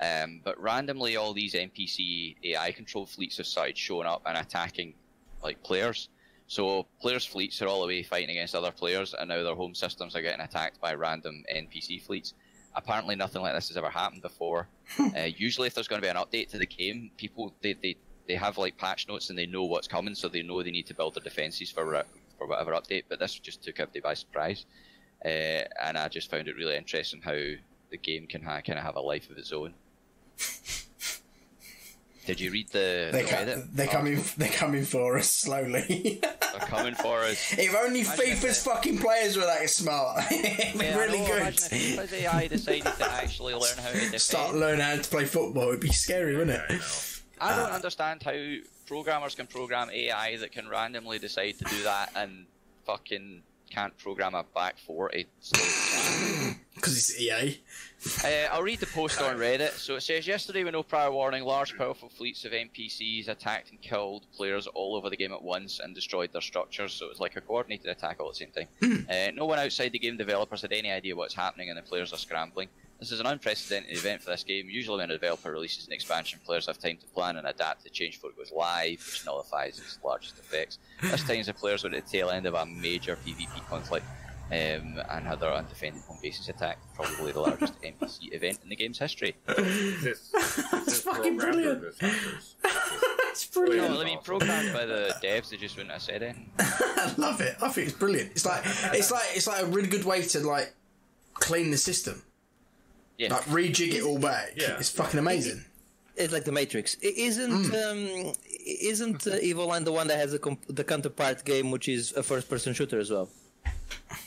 [0.00, 4.94] Um, but randomly all these NPC AI controlled fleets have started showing up and attacking
[5.42, 6.08] like players.
[6.48, 10.14] So players' fleets are all away fighting against other players, and now their home systems
[10.14, 12.34] are getting attacked by random NPC fleets.
[12.74, 14.68] Apparently, nothing like this has ever happened before.
[15.16, 17.96] uh, usually, if there's going to be an update to the game, people they, they,
[18.28, 20.86] they have like patch notes and they know what's coming, so they know they need
[20.86, 22.04] to build their defenses for
[22.38, 23.04] for whatever update.
[23.08, 24.66] But this just took everybody by surprise,
[25.24, 28.84] uh, and I just found it really interesting how the game can ha- kind of
[28.84, 29.74] have a life of its own.
[32.26, 33.68] Did you read the, They the ca- Reddit?
[33.72, 34.24] they're coming.
[34.36, 36.20] They're coming for us slowly.
[36.56, 37.52] They're coming for us.
[37.56, 41.18] if only Imagine FIFA's they- fucking players were that smart, it'd be Yeah, I really
[41.20, 41.36] know, good.
[41.42, 44.20] Imagine if FIFA's AI decided to actually learn how to defend.
[44.22, 45.68] Start learning how to play football.
[45.68, 47.15] It'd be scary, wouldn't I it?
[47.40, 48.34] I don't understand how
[48.86, 52.46] programmers can program AI that can randomly decide to do that and
[52.84, 56.52] fucking can't program a back four to slow.
[56.76, 57.56] Because it's AI.
[58.22, 59.70] Uh, I'll read the post on Reddit.
[59.70, 63.80] So it says, yesterday with no prior warning, large powerful fleets of NPCs attacked and
[63.80, 66.92] killed players all over the game at once and destroyed their structures.
[66.92, 69.06] So it was like a coordinated attack all at the same time.
[69.10, 72.12] uh, no one outside the game developers had any idea what's happening and the players
[72.12, 72.68] are scrambling.
[72.98, 74.68] This is an unprecedented event for this game.
[74.70, 77.90] Usually when a developer releases an expansion, players have time to plan and adapt to
[77.90, 80.78] change before it goes live, which nullifies its largest effects.
[81.02, 84.06] This time the players were at the tail end of a major PvP conflict.
[84.48, 88.76] um, and had their undefended home bases attacked, probably the largest NPC event in the
[88.76, 89.34] game's history.
[89.48, 91.94] Is this, is this fucking programmed or brilliant.
[92.38, 92.54] is?
[93.30, 93.98] It's No, brilliant.
[93.98, 96.36] I mean, programmed by the devs, they just wouldn't have said it.
[96.60, 97.56] I love it.
[97.60, 98.30] I think it's brilliant.
[98.30, 100.72] It's like it's like it's like a really good way to like
[101.34, 102.22] clean the system,
[103.18, 103.32] Yeah.
[103.34, 104.52] like rejig it all back.
[104.56, 104.76] Yeah.
[104.78, 105.64] It's fucking amazing.
[106.16, 106.96] It's like the Matrix.
[107.02, 108.32] I- Isn't um,
[108.66, 112.12] isn't uh, Eve Online the one that has a comp- the counterpart game, which is
[112.12, 113.28] a first-person shooter as well,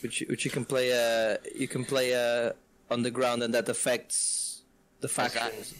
[0.01, 2.51] which which you can play uh, you can play uh,
[2.91, 4.61] on the ground and that affects
[5.01, 5.73] the Is that, factions.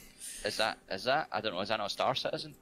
[0.46, 2.56] is that, is that, I don't know, is that not Star Citizen?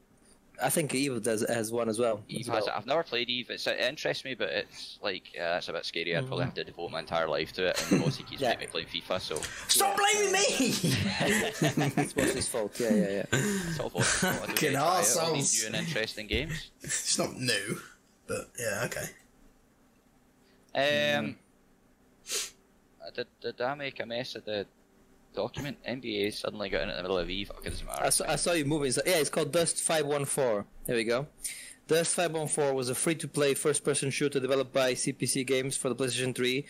[0.63, 2.23] I think Eve does has one as well.
[2.27, 2.65] Eve has well.
[2.67, 2.73] it.
[2.75, 3.49] I've never played Eve.
[3.51, 6.15] It's, it interests me, but it's like, uh, it's a bit scary.
[6.15, 8.49] I'd probably have to devote my entire life to it, and Vossi keeps Yeah.
[8.49, 9.35] making me play FIFA, so
[9.67, 10.39] Stop blaming me.
[10.49, 12.79] It's Vossi's fault.
[12.79, 13.23] Yeah, yeah, yeah.
[13.31, 14.33] it's all Vossi's fault.
[14.33, 14.77] Don't Fucking get to try it.
[14.79, 15.33] All arseholes.
[15.35, 16.71] these new and interesting games.
[16.81, 17.79] it's not new,
[18.27, 19.09] but yeah, okay.
[21.15, 21.35] Um,
[23.05, 24.65] uh, did, did I make a mess of the
[25.33, 25.77] document?
[25.87, 27.51] NBA suddenly got in at the middle of Eve.
[27.59, 28.03] Okay, doesn't matter.
[28.03, 28.91] I saw, I saw you moving.
[28.91, 30.65] So, yeah, it's called Dust Five One Four.
[30.85, 31.27] There we go.
[31.87, 35.95] Dust Five One Four was a free-to-play first-person shooter developed by CCP Games for the
[35.95, 36.65] PlayStation 3.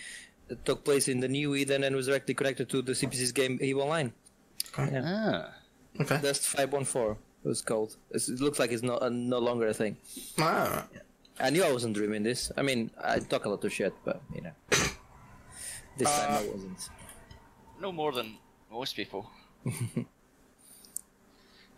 [0.50, 3.58] It took place in the New Eden and was directly connected to the CCP's game
[3.62, 4.14] EVE Online.
[4.78, 5.54] Ah.
[6.00, 6.20] Okay.
[6.22, 7.98] Dust Five One Four was called.
[8.12, 9.98] It's, it looks like it's no, uh, no longer a thing.
[10.40, 10.84] Alright.
[11.40, 12.52] I knew I wasn't dreaming this.
[12.58, 14.52] I mean, I talk a lot of shit, but you know,
[15.98, 16.90] this time I wasn't.
[17.80, 18.38] No more than
[18.72, 19.30] most people.
[19.66, 19.72] uh,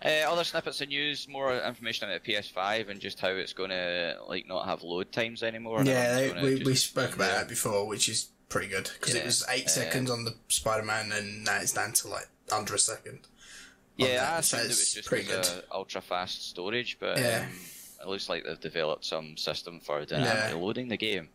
[0.05, 4.17] other snippets of news, more information about the PS5 and just how it's going to
[4.27, 5.83] like not have load times anymore.
[5.83, 9.45] Yeah, they, we, we spoke about that before, which is pretty good because it was
[9.49, 13.19] eight uh, seconds on the Spider-Man, and now it's down to like under a second.
[13.97, 15.45] Yeah, that, I so it was just pretty good.
[15.71, 17.45] ultra fast storage, but Yeah.
[17.49, 17.55] um,
[18.01, 20.65] it looks like they've developed some system for dynamically Yeah.
[20.65, 21.27] loading the game.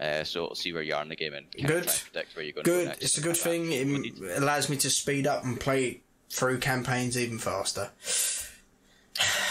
[0.00, 1.64] Uh, so it'll see where you are in the game and Good.
[1.64, 3.02] of try and predict where you're going to go Good.
[3.02, 3.68] It's a good like thing.
[3.70, 3.86] that.
[3.86, 7.90] We need- It allows me to speed up and play through campaigns even faster.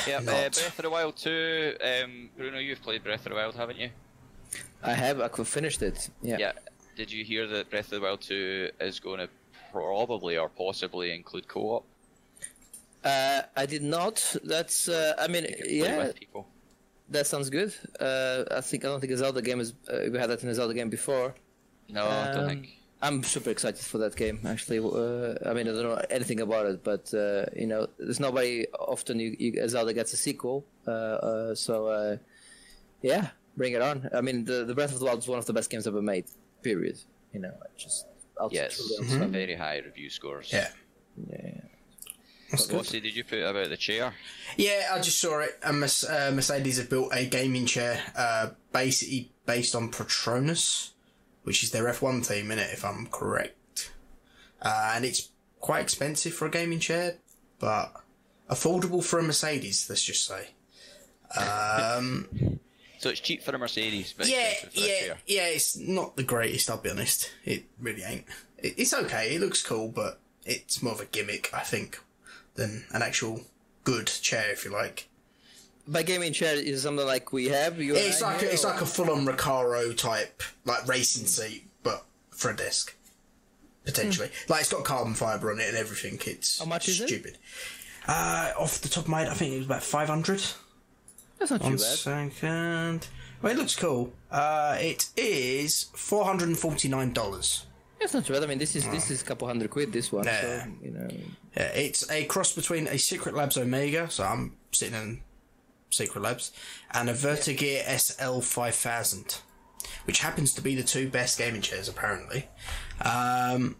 [0.07, 0.25] Yeah, uh, Not.
[0.53, 1.75] Breath of the Wild 2.
[1.81, 3.89] Um, Bruno, you've played Breath of the Wild, haven't you?
[4.81, 5.21] I have.
[5.21, 6.09] I could finished it.
[6.23, 6.37] Yeah.
[6.39, 6.51] Yeah.
[6.95, 9.29] Did you hear that Breath of the Wild 2 is going to
[9.71, 11.85] probably or possibly include co-op?
[13.03, 14.35] Uh, I did not.
[14.43, 14.89] That's.
[14.89, 16.47] Uh, I mean, You can play yeah, with people.
[17.11, 17.73] That sounds good.
[17.99, 19.73] Uh, I think I don't think a Zelda game is.
[19.91, 21.35] Uh, we had that in a Zelda game before.
[21.89, 22.69] No, I don't Um, think.
[23.01, 24.39] I'm super excited for that game.
[24.45, 28.19] Actually, uh, I mean, I don't know anything about it, but uh, you know, there's
[28.19, 30.65] nobody often you, you Zelda gets a sequel.
[30.85, 32.17] Uh, uh, so, uh,
[33.01, 34.09] yeah, bring it on.
[34.13, 36.01] I mean, the the Breath of the Wild is one of the best games ever
[36.01, 36.25] made.
[36.61, 36.97] Period.
[37.33, 38.05] You know, just.
[38.51, 40.49] Yes, truly some very high review scores.
[40.53, 40.69] Yeah.
[41.29, 41.58] Yeah.
[42.51, 42.67] That's.
[42.67, 44.13] Vossi, did you put about the chair?
[44.57, 45.59] Yeah, I just saw it.
[45.63, 50.91] And uh, Mercedes have built a gaming chair, uh, basically based on Petronas,
[51.43, 53.91] which is their F1 team, in it, if I'm correct.
[54.61, 55.29] Uh, and it's
[55.59, 57.17] quite expensive for a gaming chair,
[57.59, 57.93] but
[58.49, 59.87] affordable for a Mercedes.
[59.89, 60.49] Let's just say.
[61.37, 62.59] Um,
[62.99, 65.17] So it's cheap for a Mercedes, but yeah, expensive for a yeah, chair.
[65.25, 65.47] yeah.
[65.47, 66.69] It's not the greatest.
[66.69, 67.31] I'll be honest.
[67.45, 68.25] It really ain't.
[68.57, 69.33] It, it's okay.
[69.33, 72.01] It looks cool, but it's more of a gimmick, I think,
[72.59, 73.41] than an actual
[73.83, 75.07] good chair, if you like.
[75.87, 77.81] By gaming chair is something like we have.
[77.81, 82.51] You It's like a, it's like a full-on Recaro type like racing seat, but for
[82.51, 82.95] a desk.
[83.85, 86.19] Potentially, like it's got carbon fiber on it and everything.
[86.31, 87.07] It's How much is it?
[87.07, 87.37] stupid.
[88.07, 90.41] Uh, off the top of my head, I think it was about five hundred.
[91.39, 91.81] That's not too One bad.
[91.81, 93.07] second.
[93.41, 94.11] Well, it looks cool.
[94.29, 97.65] Uh, it is four hundred and forty-nine dollars.
[97.99, 98.43] That's not too bad.
[98.43, 99.91] I mean, this is this is a couple hundred quid.
[99.91, 100.65] This one, Yeah.
[100.65, 101.07] so you know.
[101.59, 105.19] Yeah, it's a cross between a Secret Labs Omega, so I'm sitting in
[105.89, 106.53] Secret Labs,
[106.91, 109.41] and a Vertagear SL five thousand,
[110.05, 112.47] which happens to be the two best gaming chairs apparently.
[113.01, 113.75] Um,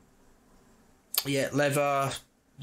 [1.26, 2.12] yeah, leather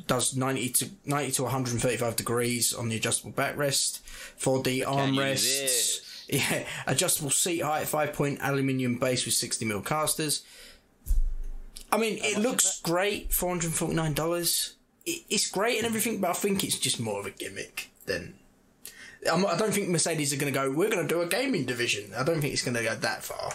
[0.06, 4.00] does ninety to ninety to one hundred and thirty-five degrees on the adjustable backrest,
[4.36, 6.26] four D you armrests.
[6.28, 10.44] Yeah, adjustable seat height, five point aluminium base with sixty mil casters.
[11.90, 13.32] I mean, it looks great.
[13.32, 14.75] Four hundred forty nine dollars.
[15.06, 18.34] It, it's great and everything, but I think it's just more of a gimmick than.
[19.30, 20.70] I'm, I don't think Mercedes are going to go.
[20.70, 22.12] We're going to do a gaming division.
[22.16, 23.52] I don't think it's going to go that far.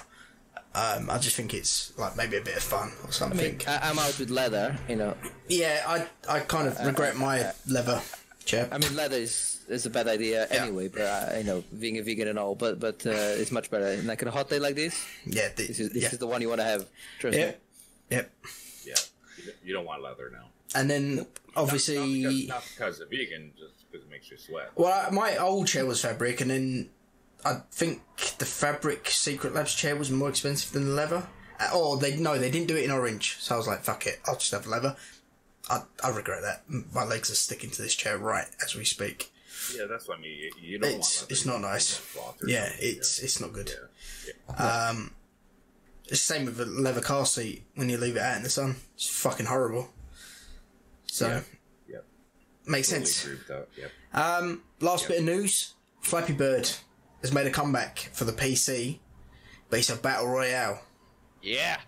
[0.73, 3.37] Um, I just think it's like maybe a bit of fun or I something.
[3.57, 4.77] mean, I, I'm out with leather.
[4.89, 5.15] You know,
[5.49, 8.01] yeah, I I kind of regret my leather
[8.45, 8.69] chair.
[8.71, 10.63] I mean, leather is, is a bad idea Yeah.
[10.63, 10.87] anyway.
[10.87, 13.87] But uh, you know, being a vegan and all, but but uh, it's much better.
[13.87, 14.95] And like on a hot day like this,
[15.25, 16.85] yeah, the, this is this yeah, is the one you want to have.
[17.19, 17.53] Trust yeah, me.
[18.09, 18.31] yep.
[18.85, 18.95] Yeah,
[19.63, 20.45] you don't- want leather now.
[20.73, 21.97] And then Not, obviously.
[21.97, 24.71] not, because, not because of vegan, just because it makes you sweat.
[24.75, 26.89] Well, my old chair was fabric, and then
[27.45, 28.01] I think
[28.37, 31.27] the fabric Secret Labs chair was more expensive than the leather,
[31.75, 33.37] or they no, they didn't do it in orange.
[33.39, 34.95] So I was like, fuck it, I'll just have leather.
[35.69, 36.63] I I regret that.
[36.93, 39.31] My legs are sticking to this chair right as we speak.
[39.77, 40.37] Yeah, that's what I mean.
[40.37, 42.01] You, you don't It's- want it's not nice.
[42.45, 43.71] Yeah, something, it's it's not good.
[44.27, 44.33] yeah.
[44.59, 44.87] yeah.
[44.89, 45.11] Um,
[46.05, 48.49] it's the same with a leather car seat when you leave it out in the
[48.49, 48.77] sun.
[48.95, 49.89] It's fucking horrible.
[51.21, 51.41] So Yeah.
[51.87, 51.97] Yeah.
[52.65, 53.23] makes Totally sense.
[53.23, 53.67] agree with that.
[53.77, 53.87] Yeah.
[54.37, 56.69] Um, last bit of news: Flappy Bird
[57.21, 58.99] has made a comeback for the PC,
[59.69, 60.81] but it's a battle royale.
[61.41, 61.79] Yeah.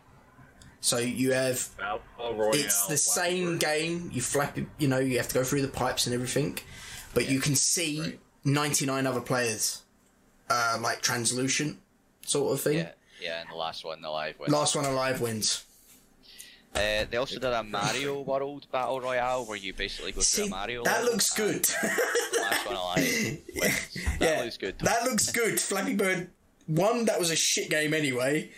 [0.81, 2.01] So you have Battle
[2.35, 3.59] Royale, it's the Flappy same Bird.
[3.61, 4.09] game.
[4.13, 6.59] You flap, you know, you have to go through the pipes and everything,
[7.13, 8.19] but you can see Right.
[8.43, 9.83] 99 other players,
[10.49, 11.79] uh, like translucent
[12.25, 12.79] sort of thing.
[12.79, 12.91] Yeah.
[13.21, 14.51] Yeah, and the last one, alive wins.
[14.51, 15.63] Last one alive wins.
[16.75, 20.49] Uh, they also did a Mario World Battle Royale where you basically go through a
[20.49, 21.69] Mario that looks good.
[22.41, 23.39] last one alive.
[24.19, 24.79] That yeah, looks good.
[24.79, 25.59] That looks good.
[25.59, 26.29] Flappy Bird.
[26.67, 28.51] One that was a shit game anyway,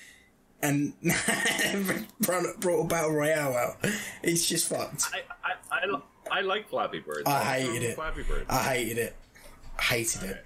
[0.61, 0.93] and
[2.21, 3.77] brought brought a battle royale out.
[4.21, 5.05] It's just fucked.
[5.13, 6.01] I, I, I,
[6.39, 7.23] I like Flappy Bird.
[7.25, 7.95] I hated from it.
[7.95, 8.45] Flappy Bird.
[8.49, 9.15] I hated it.
[9.77, 10.43] I hated it.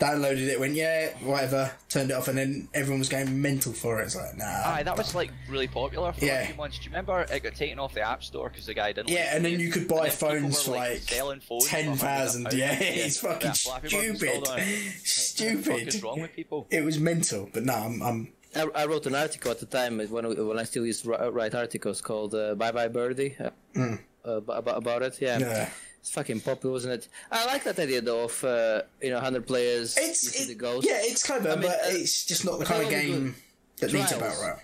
[0.00, 1.70] Downloaded it, went yeah, whatever.
[1.88, 4.06] Turned it off, and then everyone was going mental for it.
[4.06, 4.44] It's like nah.
[4.44, 6.40] Aye, that was like really popular for Yeah.
[6.40, 6.78] a few months.
[6.78, 9.10] Do you remember it got taken off the App Store because the guy didn't?
[9.10, 9.60] Yeah, like and then game?
[9.60, 12.46] you could buy And phones were, for like selling phones for ten thousand.
[12.46, 12.52] £100.
[12.58, 13.92] Yeah, it's fucking Yeah, stupid.
[14.08, 14.62] installed on it.
[14.62, 15.64] What the Stupid.
[15.66, 16.66] fuck is wrong with people?
[16.70, 19.98] It was mental, but no, I'm, I'm I, I wrote an article at the time
[19.98, 23.96] when when I still used to write articles called uh, "Bye Bye Birdie" uh, uh,
[24.40, 25.20] about, about it.
[25.20, 25.38] Yeah.
[25.38, 25.70] yeah.
[26.02, 27.08] It's fucking popular, wasn't it?
[27.30, 29.96] I like that idea though of uh, you know hundred players.
[29.96, 30.84] It's it- the goals.
[30.84, 33.12] yeah, it's clever, I mean, but uh, it's just not the kind of they're only
[33.12, 33.34] game
[33.78, 34.34] that needs a Trials.
[34.34, 34.60] battle royale.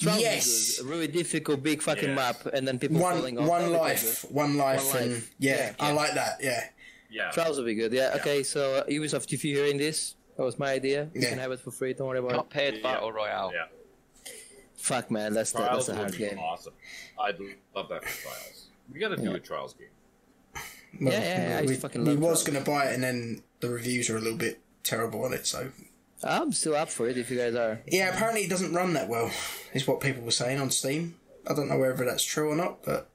[0.00, 0.76] Trials yes.
[0.78, 0.86] good.
[0.86, 2.14] a really difficult, big fucking Yeah.
[2.16, 3.48] map, and then people One falling off.
[3.48, 5.34] one That would be life, one life, and life.
[5.38, 6.38] yeah, Yeah, I like that.
[6.42, 6.64] Yeah,
[7.10, 7.30] Yeah.
[7.30, 7.92] Trials will be good.
[7.92, 8.16] Yeah.
[8.16, 8.42] Okay.
[8.42, 11.08] So uh, Ubisoft, if you're hearing this, that was my idea.
[11.14, 11.28] You Yeah.
[11.30, 11.92] can have it for free.
[11.94, 12.50] Don't worry about it.
[12.50, 12.82] Cuphead Yeah.
[12.82, 13.52] Battle Royale.
[13.54, 13.66] Yeah.
[14.76, 16.38] Fuck, man, that's the, that's a hard game.
[16.40, 16.74] awesome.
[17.18, 17.38] I'd
[17.74, 18.66] love that for Trials.
[18.92, 19.88] We gotta do a Trials game.
[21.00, 22.94] Well, Yeah, yeah, yeah, I We, just fucking we love was going to buy it,
[22.94, 25.46] and then the reviews are a little bit terrible on it.
[25.46, 25.70] So
[26.22, 27.80] I'm still up for it if you guys are.
[27.86, 29.30] yeah, apparently it doesn't run that well,
[29.72, 31.16] is what people were saying on Steam.
[31.48, 33.08] I don't know whether that's true or not, but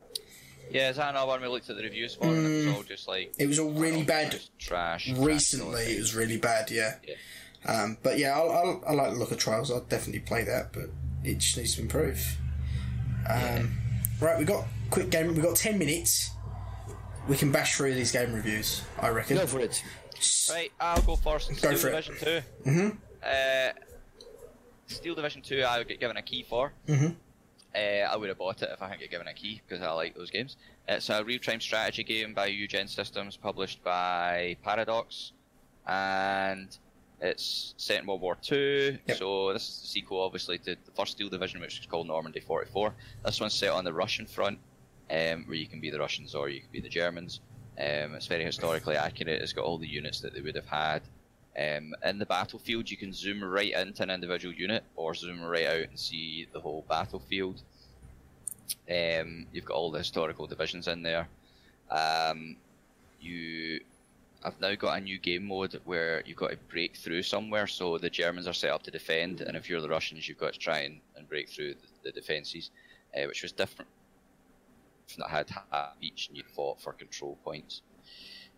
[0.69, 2.25] Yeah, is that another one we looked at the reviews for?
[2.25, 5.09] And it was all just like it was all really oh, bad trash.
[5.11, 5.84] recently.
[5.86, 6.69] trash It was really bad.
[6.71, 6.95] Yeah.
[7.07, 7.15] Yeah.
[7.65, 9.69] Um, but yeah, I'll, I'll, I like the look of Trials.
[9.71, 10.89] I'll definitely play that, but
[11.23, 12.38] it just needs to improve.
[13.27, 13.77] Um,
[14.21, 15.34] Right, we got quick game.
[15.34, 16.32] We got ten minutes.
[17.28, 18.82] We can bash through these game reviews.
[18.99, 19.38] I reckon.
[19.38, 19.84] Go for it.
[20.49, 21.49] Right, I'll go first.
[21.49, 21.91] Go Steel for it.
[22.05, 22.15] Division
[22.63, 22.70] 2.
[22.70, 22.97] Mm-hmm.
[23.24, 23.72] Uh,
[24.88, 26.74] Steel Division 2, I would get given a key for.
[26.88, 27.15] Mhm.
[27.76, 29.91] Uh, I would have bought it if I hadn't get given a key because I
[29.91, 30.57] like those games.
[30.88, 35.34] It's a real-time strategy game by Eugen Systems, published by Paradox,
[35.88, 36.76] and
[37.22, 38.97] it's set in World War Two.
[39.07, 39.17] Yep.
[39.17, 42.39] So this is the sequel, obviously, to the first Steel Division, which is called Normandy
[42.39, 42.95] 44.
[43.24, 44.57] This one's set on the Russian front,
[45.12, 47.41] um, where you can be the Russians or you can be the Germans.
[47.78, 49.41] Um, it's very historically accurate.
[49.41, 51.01] It's got all the units that they would have had.
[51.57, 55.68] Um, in the battlefield, you can zoom right into an individual unit or zoom right
[55.68, 57.62] out and see the whole battlefield.
[58.89, 61.28] Um, you've got all the historical divisions in there.
[61.89, 62.55] Um,
[63.20, 63.82] you
[64.43, 67.68] I've now got a new game mode where you've got to break through somewhere.
[67.68, 70.53] So the Germans are set up to defend, and if you're the Russians, you've got
[70.53, 72.72] to try and, and break through the, the defences,
[73.18, 73.89] uh, which was different.
[75.18, 77.82] Not had half each, and you fought for control points.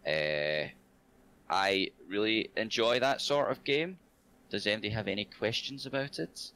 [0.06, 0.68] Uh,
[1.49, 3.97] I really enjoy that sort of game.
[4.49, 6.52] Does anybody have any questions about it?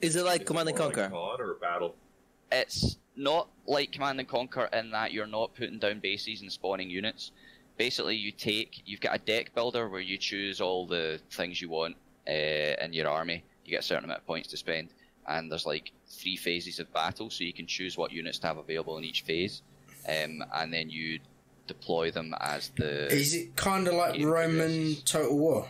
[0.00, 1.10] Is it like Is Command and more like Conquer?
[1.10, 1.94] COD or Battle?
[2.52, 6.90] it's not like Command and Conquer in that you're not putting down bases and spawning
[6.90, 7.32] units.
[7.76, 11.68] Basically, you take you've got a deck builder where you choose all the things you
[11.68, 11.96] want
[12.28, 13.44] uh, in your army.
[13.64, 14.90] You get a certain amount of points to spend,
[15.26, 18.58] and there's like three phases of battle, so you can choose what units to have
[18.58, 19.62] available in each phase,
[20.08, 21.20] um, and then you
[21.66, 23.12] deploy them as the.
[23.12, 24.96] Is it kind of like Roman.
[25.04, 25.68] Total War?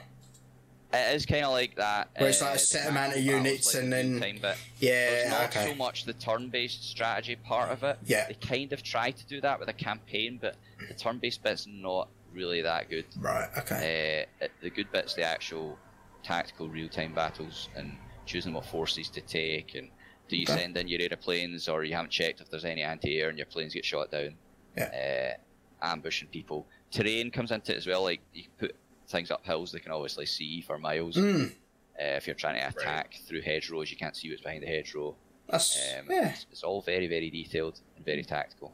[0.93, 2.09] It is kind of like that.
[2.17, 4.57] Where it's uh, like a set amount of units like and then- time bit.
[4.79, 5.11] Yeah.
[5.11, 5.69] There's not okay.
[5.71, 7.99] so much the turn-based strategy part of it.
[8.05, 8.29] Yeah.
[8.29, 10.55] They kind of try to do that with a campaign, but
[10.87, 13.07] the turn-based bit's not really that good.
[13.19, 13.49] Right.
[13.59, 14.27] Okay.
[14.41, 15.77] Uh, the good bit's the actual
[16.23, 17.97] tactical real-time battles and
[18.27, 19.89] choosing what forces to take and
[20.29, 20.57] do you Okay.
[20.61, 23.75] send in your aeroplanes or you haven't checked if there's any anti-air and your planes
[23.75, 24.35] get shot down.
[24.77, 25.35] Yeah.
[25.83, 26.66] Uh, ambushing people.
[26.91, 28.03] Terrain comes into it as well.
[28.05, 28.77] Like you can put
[29.09, 31.16] things up hills they can obviously see for miles.
[31.16, 34.66] Mm, Uh, if you're trying to attack through hedgerows, you can't see what's behind the
[34.66, 35.14] hedgerow.
[35.49, 36.31] that's Um, yeah.
[36.31, 38.72] it's, it's all very, very detailed and very tactical.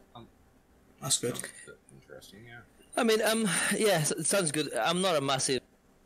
[1.03, 1.37] That's good.
[2.01, 2.61] Interesting, yeah.
[2.97, 4.73] I mean, um, yeah, it sounds good.
[4.75, 5.61] I'm not a massive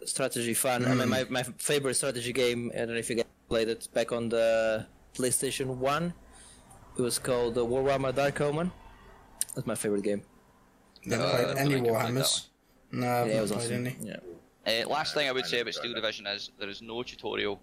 [0.07, 0.85] strategy fan.
[0.87, 2.71] I mean, my, my favorite strategy game.
[2.75, 6.15] I don't know if you guys played it back on the PlayStation One.
[6.99, 8.71] It was called uh, Warhammer Dark Omen.
[9.55, 10.23] That's my favorite game.
[11.05, 12.47] Never Uh, played I any don't think I've played Warhammers.
[12.93, 13.87] No, I've yeah, it not was played awesome.
[13.87, 13.97] any.
[14.01, 14.83] Yeah.
[14.85, 16.01] Uh, last thing I would I say about Steel that.
[16.01, 17.61] Division is there is no tutorial.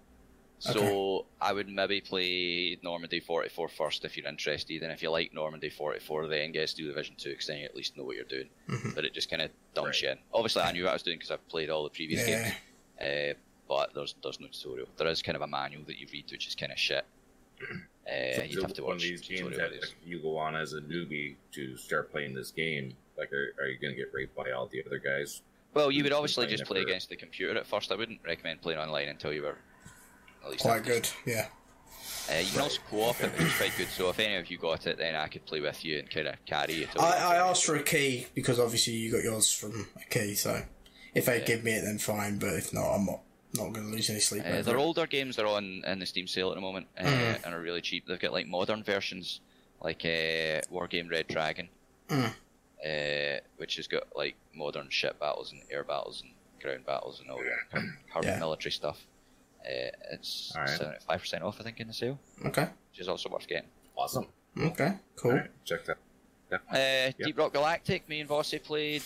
[0.58, 1.26] So Okay.
[1.40, 5.70] I would maybe play Normandy 44 first if you're interested, and if you like Normandy
[5.70, 8.48] 44, then get Steel Division 2 because then you at least know what you're doing.
[8.68, 8.90] Mm-hmm.
[8.94, 10.02] But it just kind of dumps Right.
[10.02, 10.18] you in.
[10.32, 12.52] Obviously, I knew what I was doing because I've played all the previous Yeah.
[13.00, 13.38] games, uh,
[13.68, 14.88] but there's there's no tutorial.
[14.96, 17.04] There is kind of a manual that you read, which is kind of shit.
[17.60, 17.66] Uh,
[18.36, 19.80] So you'd have to one watch of these games tutorial that videos.
[19.82, 22.94] like, you go on as a newbie to start playing this game.
[23.16, 25.42] Like, are, are you going to get raped by all the other guys?
[25.74, 27.92] Well, you would obviously just play for- against the computer at first.
[27.92, 29.56] I wouldn't recommend playing online until you were
[30.44, 31.46] at least Quite good, yeah.
[32.30, 33.88] Uh, you can also co-op it, which is quite good.
[33.88, 36.26] So if any of you got it, then I could play with you and kind
[36.28, 36.86] of carry you.
[36.86, 40.04] till I, you I asked for a key because obviously you got yours from a
[40.10, 40.62] key, so
[41.14, 41.44] if they Yeah.
[41.44, 42.38] give me it, then fine.
[42.38, 43.20] But if not, I'm not
[43.54, 44.42] not going to lose any sleep.
[44.46, 47.44] Uh, their older games are on in the Steam sale at the moment uh, Mm.
[47.44, 48.06] and are really cheap.
[48.06, 49.40] They've got like modern versions,
[49.80, 51.68] like uh, Wargame Red Dragon,
[52.08, 52.32] Mm.
[52.84, 56.32] uh, which has got like modern ship battles and air battles and
[56.62, 58.38] ground battles and all that hard Yeah.
[58.38, 59.06] military stuff.
[59.64, 63.28] Uh, it's seventy five percent off, I think, in the sale, Okay, which is also
[63.28, 63.68] worth getting.
[63.96, 64.26] Awesome.
[64.58, 65.32] okay, cool.
[65.32, 65.98] All right, check that.
[66.70, 69.02] Uh, Deep Rock Galactic, me and Vossi played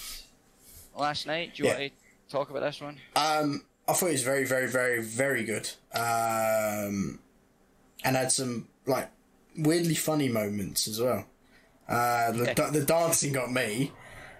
[0.97, 1.55] last night.
[1.55, 1.79] Do you Yeah.
[1.79, 2.99] want to talk about this one?
[3.15, 5.71] Um, I thought it was very, very, very, very good.
[5.95, 7.21] Um,
[8.05, 9.11] and had some like
[9.57, 11.27] weirdly funny moments as well.
[11.89, 12.71] Uh, the, Yeah.
[12.71, 13.93] the dancing got me.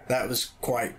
[0.07, 0.95] That was quite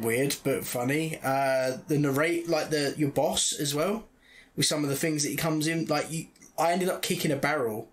[0.00, 1.18] weird but funny.
[1.22, 4.08] Uh, the narrate like the your boss as well
[4.56, 6.26] with some of the things that he comes in like you.
[6.58, 7.88] I ended up kicking a barrel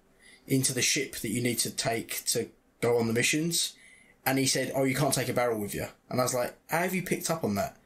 [0.48, 2.50] into the ship that you need to take to
[2.82, 3.74] go on the missions.
[4.26, 6.56] And he said, "Oh, you can't take a barrel with you." And I was like,
[6.70, 7.78] "How have you picked up on that?"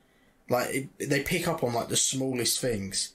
[0.50, 3.14] Like it, they pick up on like the smallest things,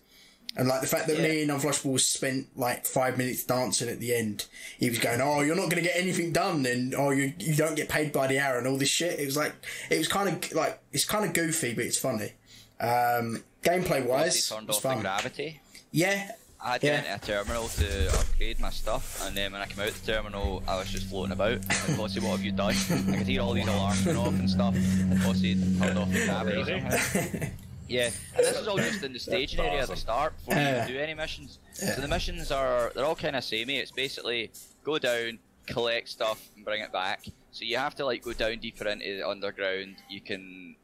[0.56, 4.14] and like the fact that me and Unflushable spent like five minutes dancing at the
[4.14, 4.46] end.
[4.78, 7.54] He was going, "Oh, you're not going to get anything done, and oh, you you
[7.54, 9.54] don't get paid by the hour, and all this shit." It was like
[9.90, 12.32] it was kind of like it's kind of goofy, but it's funny.
[12.80, 15.00] Um, gameplay wise, it's fun.
[15.00, 15.60] gravity.
[15.90, 17.00] Yeah, I had to Yeah.
[17.02, 20.62] get a terminal to upgrade my stuff, and then when I came out the terminal,
[20.66, 21.52] I was just floating about.
[21.52, 21.62] And
[21.96, 22.74] Vossi, what have you done?
[23.12, 24.74] I could hear all these alarms going off and stuff.
[24.74, 27.48] Vossi turned off the gravity somehow.
[27.86, 30.94] Yeah, and this is all just in the staging area at the start before you
[30.94, 31.58] do any missions.
[31.80, 31.94] Yeah.
[31.94, 33.78] So the missions are they're all kind of samey.
[33.78, 34.50] It's basically
[34.84, 37.24] go down, collect stuff, and bring it back.
[37.52, 39.96] So you have to like go down deeper into the underground.
[40.10, 40.74] You can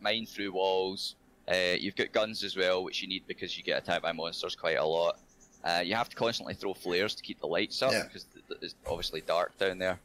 [0.00, 1.16] mine through walls.
[1.48, 4.54] Uh, you've got guns as well, which you need because you get attacked by monsters
[4.56, 5.18] quite a lot.
[5.62, 8.02] Uh, you have to constantly throw flares to keep the lights up Yeah.
[8.04, 9.98] because th- th- it's obviously dark down there.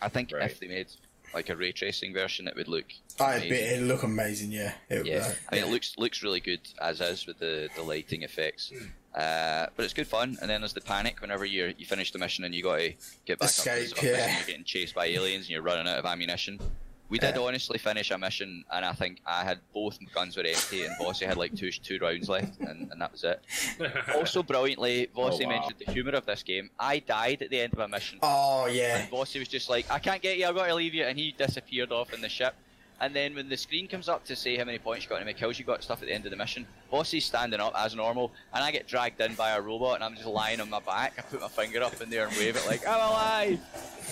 [0.00, 0.50] I think Right.
[0.50, 0.86] if they made
[1.34, 2.86] like a ray tracing version, it would look.
[3.20, 3.50] I amazing.
[3.50, 4.50] bet it'd look amazing.
[4.52, 7.68] Yeah, it, Yeah, uh, I mean, it looks looks really good as is with the,
[7.76, 8.70] the lighting effects.
[8.70, 8.86] Hmm.
[9.14, 10.38] Uh, but it's good fun.
[10.40, 12.94] And then there's the panic whenever you you finish the mission and you got to
[13.26, 13.54] get back up.
[13.56, 14.24] to the Escape, surface yeah.
[14.26, 16.60] and You're getting chased by aliens and you're running out of ammunition.
[17.10, 17.40] We did Yeah.
[17.40, 21.26] honestly finish a mission, and I think I had both guns were empty, and Vossi
[21.26, 23.40] had like two two rounds left, and, and that was it.
[24.14, 25.48] Also, brilliantly, Vossi Oh, wow.
[25.50, 26.70] mentioned the humour of this game.
[26.78, 28.18] I died at the end of a mission.
[28.22, 30.92] Oh yeah, And Vossi was just like, I can't get you, I've got to leave
[30.94, 32.54] you, and he disappeared off in the ship.
[33.00, 35.22] And then when the screen comes up to say how many points you got and
[35.22, 37.72] how many kills you got stuff at the end of the mission, Vossi's standing up
[37.78, 40.68] as normal, and I get dragged in by a robot, and I'm just lying on
[40.68, 41.14] my back.
[41.16, 43.60] I put my finger up in there and wave it like, I'm alive!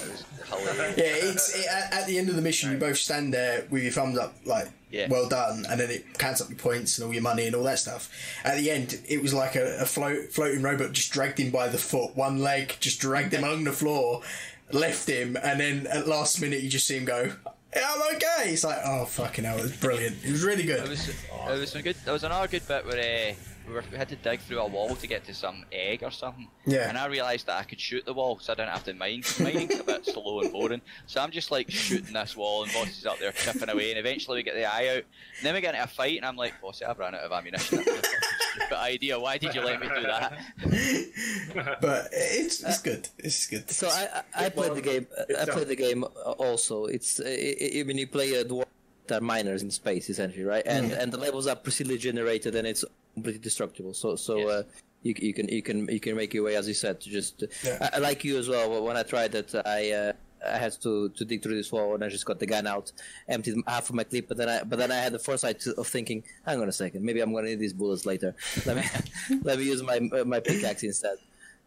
[0.04, 0.98] It was hilarious.
[0.98, 1.04] yeah.
[1.30, 3.90] It's it, at, at the end of the mission, you both stand there with your
[3.92, 5.08] thumbs up, like Yeah.
[5.08, 7.64] well done, and then it counts up your points and all your money and all
[7.64, 8.08] that stuff.
[8.44, 11.66] At the end, it was like a, a float, floating robot just dragged him by
[11.68, 14.22] the foot, one leg, just dragged him along the floor,
[14.70, 17.32] left him, and then at last minute you just see him go.
[17.76, 18.52] "Yeah, I'm okay.
[18.52, 20.16] It's like, oh fucking hell, it was brilliant.
[20.24, 20.80] It was really good.
[20.80, 21.96] It was, it was some good.
[22.04, 23.34] There was another good bit where uh,
[23.66, 26.10] we, were, we had to dig through a wall to get to some egg or
[26.10, 26.48] something.
[26.66, 26.88] Yeah.
[26.88, 29.22] And I realised that I could shoot the wall, so I didn't have to mine.
[29.40, 32.98] Mining's a bit slow and boring, so I'm just like shooting this wall, and Boss
[32.98, 35.04] is up there chipping away, and eventually we get the eye out.
[35.38, 37.32] And then we get into a fight, and I'm like, Boss, I've run out of
[37.32, 37.84] ammunition.
[38.76, 39.18] That's a fucking stupid idea.
[39.20, 41.76] Why did you let me do that?
[41.80, 43.08] But it's it's good.
[43.18, 43.70] It's good.
[43.70, 45.06] So I I, I played the game.
[45.40, 46.86] I played the game uh, also.
[46.86, 48.66] It's uh, I, I mean you play a dwarf
[49.06, 50.66] that are miners in space essentially, right?
[50.66, 53.94] And and the levels are procedurally generated and it's completely destructible.
[53.94, 54.48] So so Yes.
[54.48, 54.62] uh,
[55.02, 57.44] you you can you can you can make your way as you said to just
[57.64, 57.78] Yeah.
[57.80, 58.82] I, I like you as well.
[58.84, 59.90] When I tried that, I.
[59.92, 60.12] Uh,
[60.54, 62.92] I had to, to dig through this wall, and I just got the gun out,
[63.28, 64.28] emptied half of my clip.
[64.28, 66.72] But then I but then I had the foresight to, of thinking, hang on a
[66.72, 68.34] second, maybe I'm going to need these bullets later.
[68.66, 68.82] Let me
[69.42, 71.18] let me use my my pickaxe instead.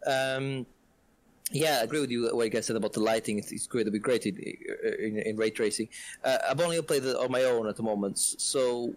[0.06, 0.66] Um,
[1.52, 3.38] yeah, I agree with you what you guys said about the lighting.
[3.38, 3.82] It's, it's great.
[3.82, 5.88] It'd be great in, in, in ray tracing.
[6.24, 8.94] Uh, I've only played it on my own at the moment, so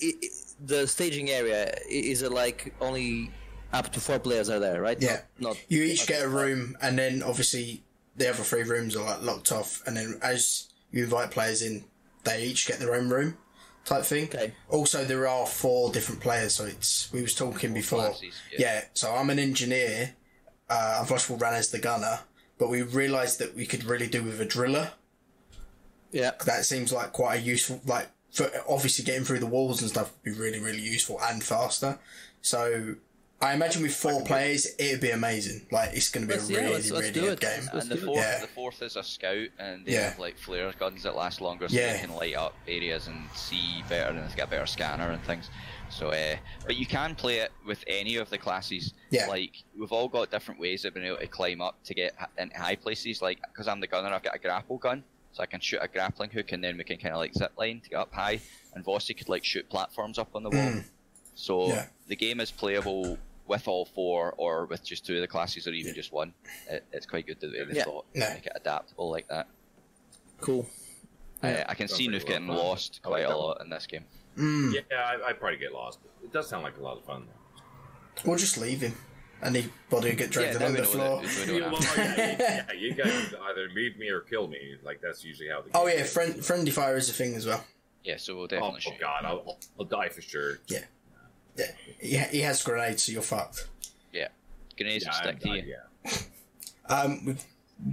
[0.00, 0.32] it, it,
[0.66, 3.30] the staging area is it like only
[3.72, 5.00] up to four players are there, right?
[5.00, 5.20] Yeah.
[5.38, 7.82] Not, not You each get a room, and then obviously
[8.18, 11.84] the other three rooms are like locked off, and then as you invite players in,
[12.24, 13.38] they each get their own room,
[13.84, 14.24] type thing.
[14.24, 14.52] Okay.
[14.68, 18.00] Also, there are four different players, so it's we was talking before.
[18.00, 18.58] classes, yeah.
[18.60, 18.84] yeah.
[18.94, 20.14] So I'm an engineer.
[20.68, 22.20] Uh, Unflushable ran as the gunner,
[22.58, 24.90] but we realised that we could really do with a driller.
[26.10, 26.32] Yeah.
[26.44, 30.12] That seems like quite a useful, like for obviously getting through the walls and stuff
[30.12, 31.98] would be really really useful and faster.
[32.42, 32.96] So.
[33.40, 35.64] I imagine with four players, it'd be amazing.
[35.70, 37.68] Like it's going to be Let's- a yeah, really, let's- let's really good game.
[37.72, 38.38] And the fourth, Yeah.
[38.40, 40.10] the fourth is a scout, and they Yeah.
[40.10, 41.92] have like flare guns that last longer, so Yeah.
[41.92, 45.22] they can light up areas and see better, and they've got a better scanner and
[45.24, 45.50] things.
[45.88, 46.36] So, uh,
[46.66, 48.92] but you can play it with any of the classes.
[49.10, 49.28] Yeah.
[49.28, 52.26] Like we've all got different ways of being able to climb up to get h-
[52.38, 53.22] into high places.
[53.22, 55.86] Like because I'm the gunner, I've got a grapple gun, so I can shoot a
[55.86, 58.40] grappling hook, and then we can kind of like zip line to get up high.
[58.74, 60.82] And Vossi could like shoot platforms up on the wall.
[61.36, 61.86] So Yeah.
[62.08, 63.16] the game is playable
[63.48, 66.32] with all four, or with just two of the classes, or even just one.
[66.70, 67.84] It, it's quite good the way they Yeah.
[67.84, 68.34] thought Yeah.
[68.34, 69.48] make it adaptable like that.
[70.40, 70.68] Cool.
[71.42, 72.56] Uh, I can Sounds see pretty Newf well getting fun.
[72.56, 74.04] lost I like quite a that lot in this game.
[74.36, 74.74] Mm.
[74.74, 75.98] Yeah, I, I'd probably get lost.
[76.22, 77.26] It does sound like a lot of fun.
[77.26, 77.62] though.
[78.28, 78.94] We'll just leave him.
[79.40, 81.22] Anybody who get dragged Yeah, along the floor.
[81.22, 84.74] that- Yeah, well, yeah, yeah, you guys either leave me or kill me.
[84.82, 85.70] Like that's usually how the.
[85.74, 87.64] Oh yeah, friend, friendly fire is a thing as well.
[88.02, 89.00] Yeah, so we'll Oh, definitely oh shoot.
[89.00, 90.58] god, I'll, I'll, I'll die for sure.
[90.66, 90.80] Yeah,
[91.58, 91.66] yeah.
[92.00, 93.68] He, he has grenades, so you're fucked.
[94.12, 94.28] Yeah,
[94.76, 95.74] grenades Yeah, stick to you.
[96.04, 96.12] yeah.
[96.88, 97.44] Um, we've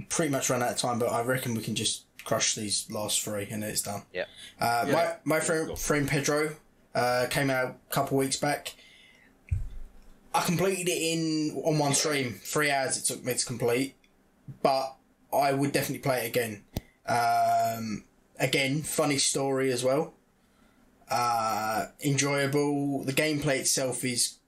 [0.08, 3.22] pretty much run out of time, but I reckon we can just crush these last
[3.22, 4.02] three and it's done.
[4.12, 4.24] Yeah.
[4.60, 4.92] Uh, Yeah.
[5.24, 6.56] My my friend, friend Pedro
[6.94, 8.74] uh, came out a couple weeks back.
[10.34, 12.40] I completed it in on one stream.
[12.42, 13.94] Three hours it took me to complete,
[14.62, 14.96] but
[15.32, 16.64] I would definitely play it again.
[17.06, 18.04] Um,
[18.38, 20.14] again, funny story as well.
[21.10, 23.04] Uh, enjoyable.
[23.04, 24.38] The gameplay itself is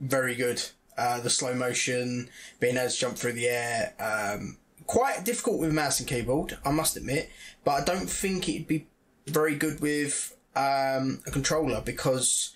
[0.00, 0.62] very good.
[0.96, 5.72] Uh, the slow motion, being able to jump through the air, um, quite difficult with
[5.72, 7.30] mouse and keyboard, I must admit.
[7.64, 8.86] But I don't think it'd be
[9.26, 12.52] very good with um, a controller because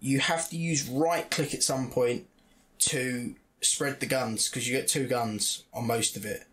[0.00, 2.26] you have to use right click at some point
[2.78, 6.44] to spread the guns because you get two guns on most of it.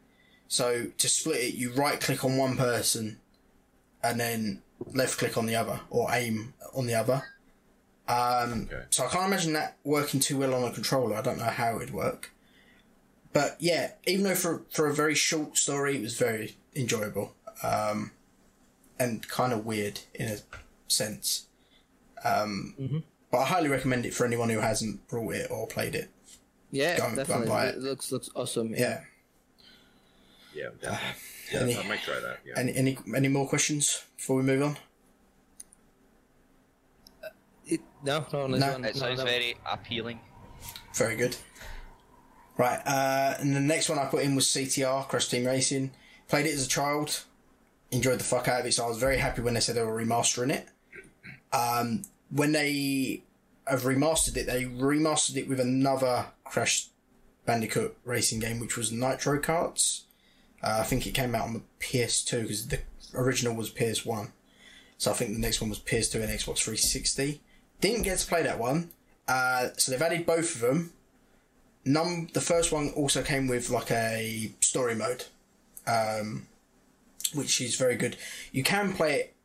[0.47, 3.19] So to split it, you right click on one person
[4.03, 4.61] and then
[4.93, 7.23] left click on the other or aim on the other.
[8.07, 8.83] Um, Okay.
[8.89, 11.15] So I can't imagine that working too well on a controller.
[11.15, 12.31] I don't know how it'd work.
[13.33, 18.11] But yeah, even though for for a very short story, it was very enjoyable um,
[18.99, 20.37] and kind of weird in a
[20.87, 21.47] sense.
[22.23, 26.09] Um, But I highly recommend it for anyone who hasn't brought it or played it.
[26.71, 27.47] Yeah, Go and- go and definitely.
[27.47, 27.81] buy It it.
[27.81, 28.73] looks looks awesome.
[28.75, 29.03] Yeah.
[30.53, 31.07] Yeah, definitely.
[31.51, 32.39] Yeah Any- I might try that.
[32.45, 32.53] Yeah.
[32.57, 34.77] Any any any more questions before we move on?
[37.65, 38.71] It, no, no, this No.
[38.73, 39.25] one, It sounds no.
[39.25, 40.19] very appealing.
[40.95, 41.35] Very good.
[42.57, 45.91] Right, uh, and the next one I put in was CTR Crash Team Racing.
[46.27, 47.23] Played it as a child,
[47.91, 48.73] enjoyed the fuck out of it.
[48.73, 50.67] So I was very happy when they said they were remastering it.
[51.53, 53.23] Um, when they
[53.67, 56.87] have remastered it, they remastered it with another Crash
[57.45, 60.01] Bandicoot racing game, which was Nitro Karts.
[60.63, 62.79] Uh, I think it came out on the PS2 because the
[63.15, 64.31] original was PS1.
[64.97, 67.41] So I think the next one was PS2 and Xbox 360.
[67.79, 68.91] Didn't get to play that one.
[69.27, 70.93] Uh, so they've added both of them.
[71.83, 75.25] Num the first one also came with like a story mode,
[75.87, 76.47] um,
[77.33, 78.17] which is very good.
[78.51, 79.35] You can play it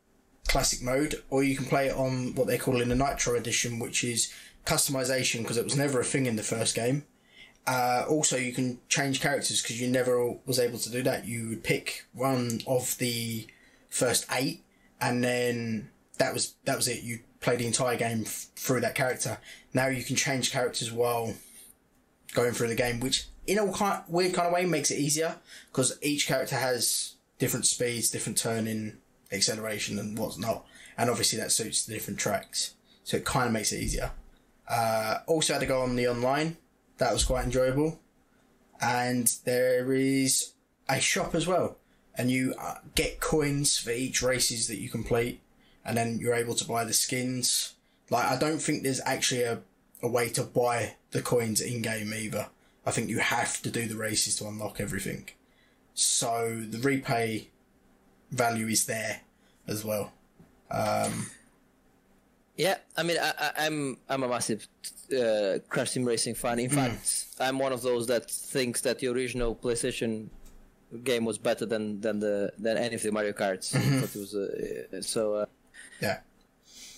[0.47, 3.79] classic mode, or you can play it on what they call in the Nitro edition,
[3.79, 4.31] which is
[4.65, 7.05] customization because it was never a thing in the first game.
[7.67, 11.27] Uh, also, you can change characters because you never was able to do that.
[11.27, 13.45] You would pick one of the
[13.89, 14.63] first eight,
[15.01, 17.03] and then that was that was it.
[17.03, 19.37] You play the entire game f- through that character.
[19.73, 21.33] Now you can change characters while
[22.33, 25.35] going through the game, which in a kind weird kind of way makes it easier
[25.69, 28.97] because each character has different speeds, different turning,
[29.31, 30.65] acceleration, and whatnot,
[30.97, 32.75] and obviously that suits the different tracks.
[33.03, 34.11] So it kind of makes it easier.
[34.69, 36.57] Uh, also had to go on the online.
[36.97, 37.99] That was quite enjoyable.
[38.81, 40.53] And there is
[40.87, 41.77] a shop as well.
[42.15, 45.41] And you uh, get coins for each races that you complete.
[45.85, 47.73] And then you're able to buy the skins.
[48.09, 49.61] Like, I don't think there's actually a,
[50.01, 52.47] a way to buy the coins in game either.
[52.85, 55.29] I think you have to do the races to unlock everything.
[55.93, 57.49] So the repay
[58.31, 59.21] value is there
[59.67, 60.13] as well.
[60.69, 61.29] Um,
[62.57, 64.67] Yeah, I mean, I, I, I'm I'm a massive
[65.15, 66.59] uh, Crash Team Racing fan.
[66.59, 70.29] In fact, I'm one of those that thinks that the original PlayStation
[71.03, 73.75] game was better than than the than any of the Mario Karts.
[73.75, 75.45] It was, uh, so uh,
[76.01, 76.19] yeah.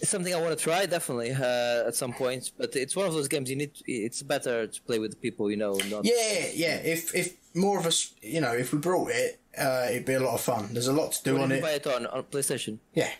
[0.01, 3.11] It's something I want to try definitely uh, at some point, but it's one of
[3.13, 3.71] those games you need.
[3.85, 5.73] It's better to play with people you know.
[5.89, 6.75] Not, Yeah, yeah.
[6.77, 10.21] If if more of us, you know, if we brought it, uh, it'd be a
[10.21, 10.69] lot of fun.
[10.71, 11.61] There's a lot to do on it.
[11.61, 12.79] buy it on on PlayStation?
[12.93, 13.11] Yeah,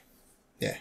[0.61, 0.77] yeah,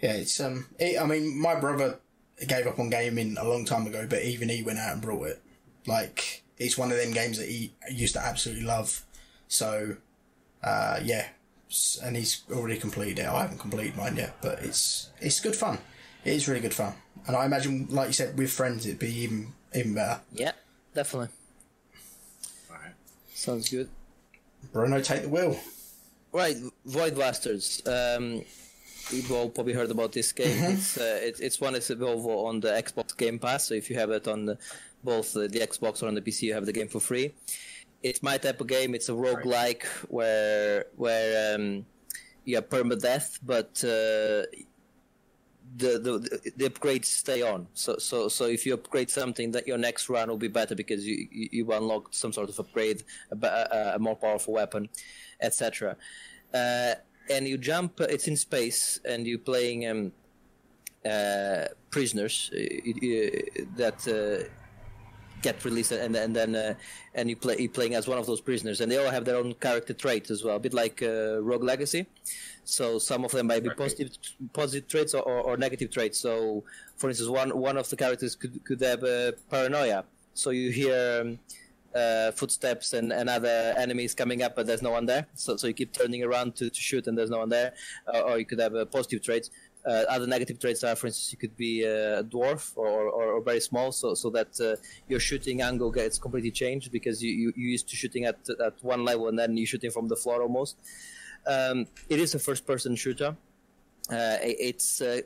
[0.00, 0.12] yeah.
[0.12, 0.66] It's um.
[0.78, 1.98] It, I mean, my brother
[2.46, 5.26] gave up on gaming a long time ago, but even he went out and brought
[5.26, 5.42] it.
[5.86, 9.04] Like it's one of them games that he used to absolutely love.
[9.48, 9.96] So,
[10.62, 11.28] uh, yeah,
[12.02, 13.26] and he's already completed it.
[13.26, 15.78] I haven't completed mine yet, but it's it's good fun.
[16.24, 16.94] It is really good fun,
[17.26, 20.20] and I imagine, like you said, with friends, it'd be even even better.
[20.32, 20.52] Yeah,
[20.94, 21.28] definitely.
[22.70, 22.92] Alright.
[23.34, 23.88] Sounds good.
[24.72, 25.58] Bruno, take the wheel.
[26.32, 27.82] Right, Void Bastards.
[27.86, 28.42] Um,
[29.10, 30.62] you've all probably heard about this game.
[30.72, 33.64] It's uh, it, it's one that's available on the Xbox Game Pass.
[33.64, 34.58] So if you have it on the,
[35.04, 37.34] both uh, the Xbox or on the PC, you have the game for free.
[38.02, 38.94] It's my type of game.
[38.94, 41.84] It's a roguelike where where um,
[42.44, 44.46] you have permadeath, but uh,
[45.76, 47.66] the, the the upgrades stay on.
[47.74, 51.06] So so so if you upgrade something, that your next run will be better because
[51.06, 54.88] you you, you unlock some sort of upgrade, a, a, a more powerful weapon,
[55.40, 55.96] etc.
[56.54, 56.94] Uh,
[57.30, 58.00] and you jump.
[58.00, 60.12] It's in space, and you're playing um,
[61.04, 63.98] uh, prisoners uh, uh, that.
[64.06, 64.48] Uh,
[65.42, 66.74] get released and and then uh,
[67.14, 69.36] and you play you playing as one of those prisoners and they all have their
[69.36, 72.06] own character traits as well a bit like uh, rogue legacy
[72.64, 74.10] so some of them might be positive
[74.52, 76.64] positive traits or, or, or negative traits so
[76.96, 80.04] for instance one one of the characters could could have uh, paranoia
[80.34, 81.38] so you hear um,
[81.98, 85.64] uh, footsteps and, and other enemies coming up but there's no one there so, so
[85.70, 87.70] you keep turning around to, to shoot and there's no one there
[88.12, 89.50] uh, or you could have uh, positive traits
[89.86, 92.88] uh, other negative traits are, for instance, you could be uh, a dwarf or,
[93.18, 94.50] or, or very small, so so that
[95.08, 98.36] your shooting angle gets completely changed because you, you you used to shooting at
[98.68, 100.76] at one level and then you're shooting from the floor almost.
[101.46, 103.30] Um, it is a first-person shooter.
[104.10, 105.22] It- it's uh,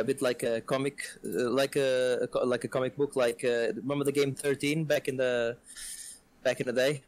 [0.00, 3.14] a bit like a comic, uh, like a, a like a comic book.
[3.14, 5.56] Like uh, remember the game Thirteen back in the
[6.42, 7.02] back in the day?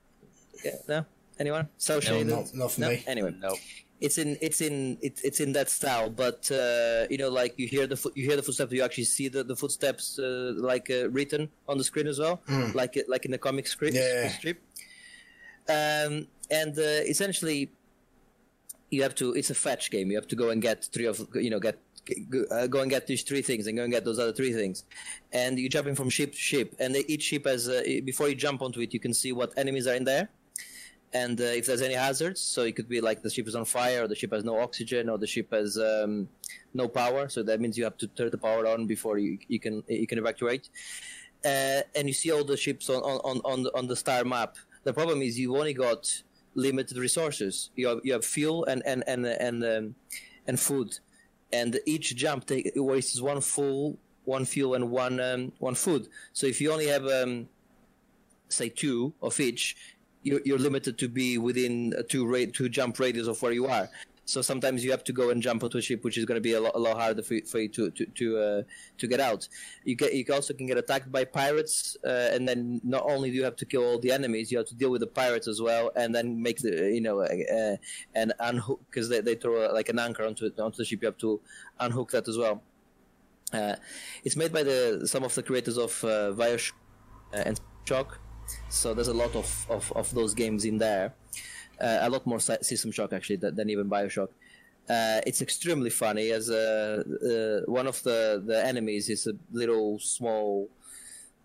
[0.65, 1.05] Yeah, no,
[1.39, 1.69] anyone?
[1.79, 2.27] Cel-shaded?
[2.29, 2.89] not- not for No?
[2.91, 3.03] me.
[3.07, 3.57] Anyway, No.
[4.01, 7.67] it's in it's in it, it's in that style but uh, you know like you
[7.69, 10.91] hear the foot you hear the footsteps you actually see the, the footsteps uh, like
[10.91, 12.37] uh, written on the screen as well
[12.75, 14.29] like it- like in the comic script Yeah.
[14.39, 14.59] strip
[15.69, 17.71] um, and uh, essentially
[18.91, 21.17] you have to it's a fetch game you have to go and get three of
[21.35, 21.81] you know get go-
[22.51, 24.85] uh, go and get these three things and go and get those other three things.
[25.33, 26.75] And you're jumping from ship to ship.
[26.79, 29.87] And each ship has uh, before you jump onto it you can see what enemies
[29.87, 30.29] are in there.
[31.15, 33.65] And uh, if there's any hazards so it could be like the ship is on
[33.65, 36.29] fire or the ship has no oxygen or the ship has um,
[36.75, 37.29] no power.
[37.29, 40.07] So that means you have to turn the power on before you, you can you
[40.07, 40.71] can evacuate.
[41.45, 44.57] Uh, and you see all the ships on on, on, on the star map.
[44.85, 46.11] The problem is you only got
[46.55, 47.71] limited resources.
[47.77, 49.95] You have, you have fuel and and and and, um,
[50.47, 50.99] and food
[51.53, 56.47] and each jump take, wastes one full one fuel and one um, one food so
[56.47, 57.49] if you only have um,
[58.53, 59.77] say two of each,
[60.23, 63.67] you're, you're limited to be within a two ra- two jump radius of where you
[63.67, 63.89] are.
[64.33, 66.41] So sometimes you have to go and jump onto a ship, which is going to
[66.41, 68.63] be a lot, a lot harder for you, for you to to to, uh,
[68.97, 69.47] to get out.
[69.85, 73.37] You get you also can get attacked by pirates, uh, and then not only do
[73.37, 75.61] you have to kill all the enemies, you have to deal with the pirates as
[75.61, 77.77] well, and then make the you know uh,
[78.15, 81.03] and unhook because they, they throw uh, like an anchor onto onto the ship.
[81.03, 81.39] You have to
[81.79, 82.63] unhook that as well.
[83.53, 83.77] Uh,
[84.25, 86.73] it's made by the some of the creators of uh, Bioshock
[87.35, 88.19] uh, and Shock.
[88.71, 91.15] So there's a lot of, of, of those games in there.
[91.81, 94.29] Uh, a lot more System Shock actually than, than even Bioshock.
[94.89, 99.99] Uh, it's extremely funny as uh, uh, one of the, the enemies is a little
[99.99, 100.69] small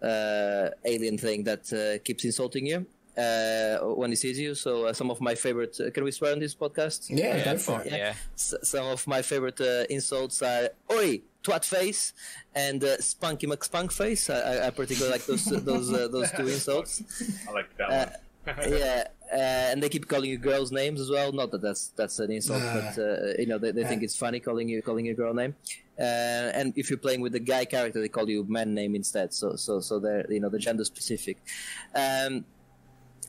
[0.01, 2.85] uh, alien thing that uh, keeps insulting you
[3.17, 4.53] uh, when he sees you.
[4.55, 5.77] So uh, some of my favorite.
[5.79, 7.07] Uh, can we swear on this podcast?
[7.09, 7.91] Yeah, Yeah, go for it.
[7.91, 8.13] Yeah.
[8.35, 12.13] S- some of my favorite uh, insults are "Oi, twat face"
[12.53, 16.47] and uh, "Spunky McSpunk face." I, I, I particularly like those those uh, those two
[16.47, 17.01] insults.
[17.49, 18.15] I like that Uh, one.
[18.67, 21.31] yeah, uh, and they keep calling you girls' names as well.
[21.31, 24.39] Not that that's that's an insult, but uh, you know they, they think it's funny
[24.39, 25.55] calling you calling you a girl name.
[25.99, 29.33] Uh, and if you're playing with the guy character, they call you man name instead.
[29.33, 31.37] So so so they're you know the gender specific.
[31.93, 32.45] Um,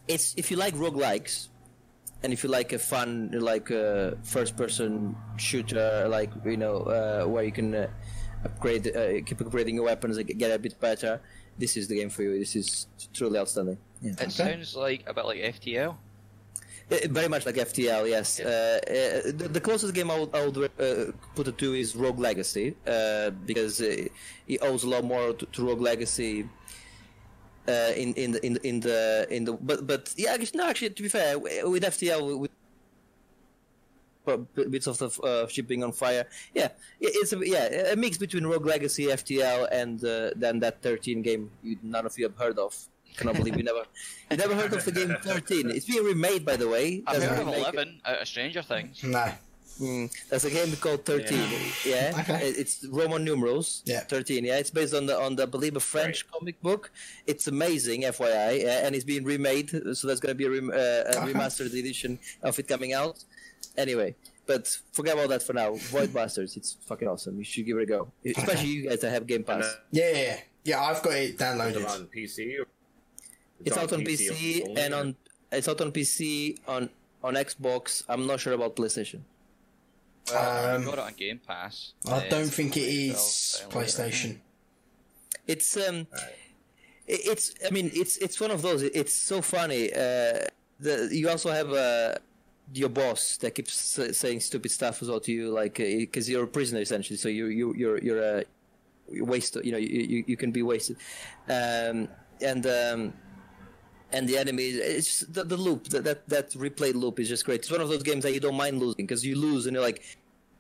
[0.07, 1.49] it's if you like roguelikes
[2.23, 7.25] and if you like a fun like uh, first person shooter like you know uh,
[7.25, 7.89] where you can uh,
[8.45, 11.21] upgrade uh, keep upgrading your weapons and get a bit better
[11.59, 14.13] this is the game for you this is truly outstanding yeah.
[14.21, 15.97] It sounds like a bit like FTL.
[16.91, 18.41] Uh, very much like FTL, yes.
[18.41, 21.95] Uh, uh, the, the closest game I would, I would uh, put it to is
[21.95, 24.07] Rogue Legacy, uh, because uh,
[24.47, 26.49] it owes a lot more to, to Rogue Legacy.
[27.69, 30.67] Uh, in in the in the in the in the but but yeah actually, no
[30.67, 32.55] actually to be fair with FTL we, p-
[34.37, 36.27] bits of the uh, ship being on fire.
[36.55, 36.69] Yeah,
[37.01, 41.51] it's a, yeah a mix between Rogue Legacy, FTL, and uh, then that 13 game
[41.63, 42.77] you, none of you have heard of.
[43.17, 43.85] Cannot believe you never
[44.31, 45.71] you never heard of the game 13.
[45.71, 47.03] It's being remade, by the way.
[47.07, 47.63] I've a heard of remake.
[47.63, 49.03] Eleven out of Stranger Things.
[49.03, 49.33] No.
[49.81, 51.39] Mm, there's a game called 13.
[51.87, 52.49] Yeah, Okay.
[52.49, 53.83] It's Roman numerals.
[53.87, 54.01] Yeah.
[54.01, 54.45] 13.
[54.45, 56.91] Yeah, it's based on the on the I believe a French comic book.
[57.29, 59.71] It's amazing, FYI, uh, and it's being remade.
[59.71, 61.33] So there's going to be a, rem- uh, a Okay.
[61.33, 63.25] remastered edition of it coming out.
[63.79, 64.15] Anyway,
[64.47, 65.73] but forget about that for now.
[65.75, 67.39] Void Bastards, it's fucking awesome.
[67.39, 69.77] You should give it a go, especially you guys that have Game Pass.
[69.93, 70.37] Yeah, yeah, yeah.
[70.65, 71.89] Yeah, I've got it downloaded.
[71.89, 72.59] on PC?
[72.61, 72.67] or-
[73.65, 75.17] It's out on PC only, and on
[75.53, 76.91] it's out on PC on
[77.23, 78.03] on Xbox.
[78.09, 79.21] I'm not sure about PlayStation.
[80.31, 81.93] Well, Um, I've got it on Game Pass.
[82.07, 84.39] I Uh, don't think it is PlayStation.
[85.47, 86.35] It's um, Alright.
[87.07, 88.83] it- it's I mean it's it's one of those.
[88.83, 89.93] It's so funny.
[89.93, 90.45] Uh,
[90.81, 92.15] the you also have uh,
[92.75, 96.49] your boss that keeps saying stupid stuff as well to you, like because you're a
[96.49, 97.17] prisoner essentially.
[97.17, 98.45] So you you you're you're a
[99.11, 99.37] you're.
[99.63, 100.97] You know you, you can be wasted,
[101.49, 102.09] um,
[102.41, 102.67] and.
[102.67, 103.13] Um,
[104.11, 107.61] and the enemy it's the, the loop that, that that replay loop is just great
[107.61, 109.83] it's one of those games that you don't mind losing because you lose and you're
[109.83, 110.03] like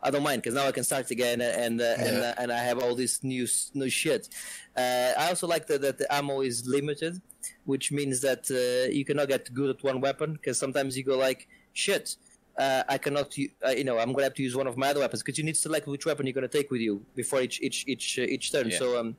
[0.02, 2.58] I don't mind because now I can start again and uh, and uh, and I
[2.58, 4.28] have all this new new shit.
[4.76, 7.20] Uh, I also like that, that the ammo is limited,
[7.64, 11.18] which means that uh, you cannot get good at one weapon because sometimes you go
[11.18, 11.48] like
[11.78, 12.16] shit.
[12.58, 13.32] Uh, I cannot,
[13.64, 15.44] uh, you know, I'm gonna have to use one of my other weapons because you
[15.44, 18.22] need to select which weapon you're gonna take with you before each each each uh,
[18.22, 18.68] each turn.
[18.68, 18.78] Yeah.
[18.78, 19.16] So um,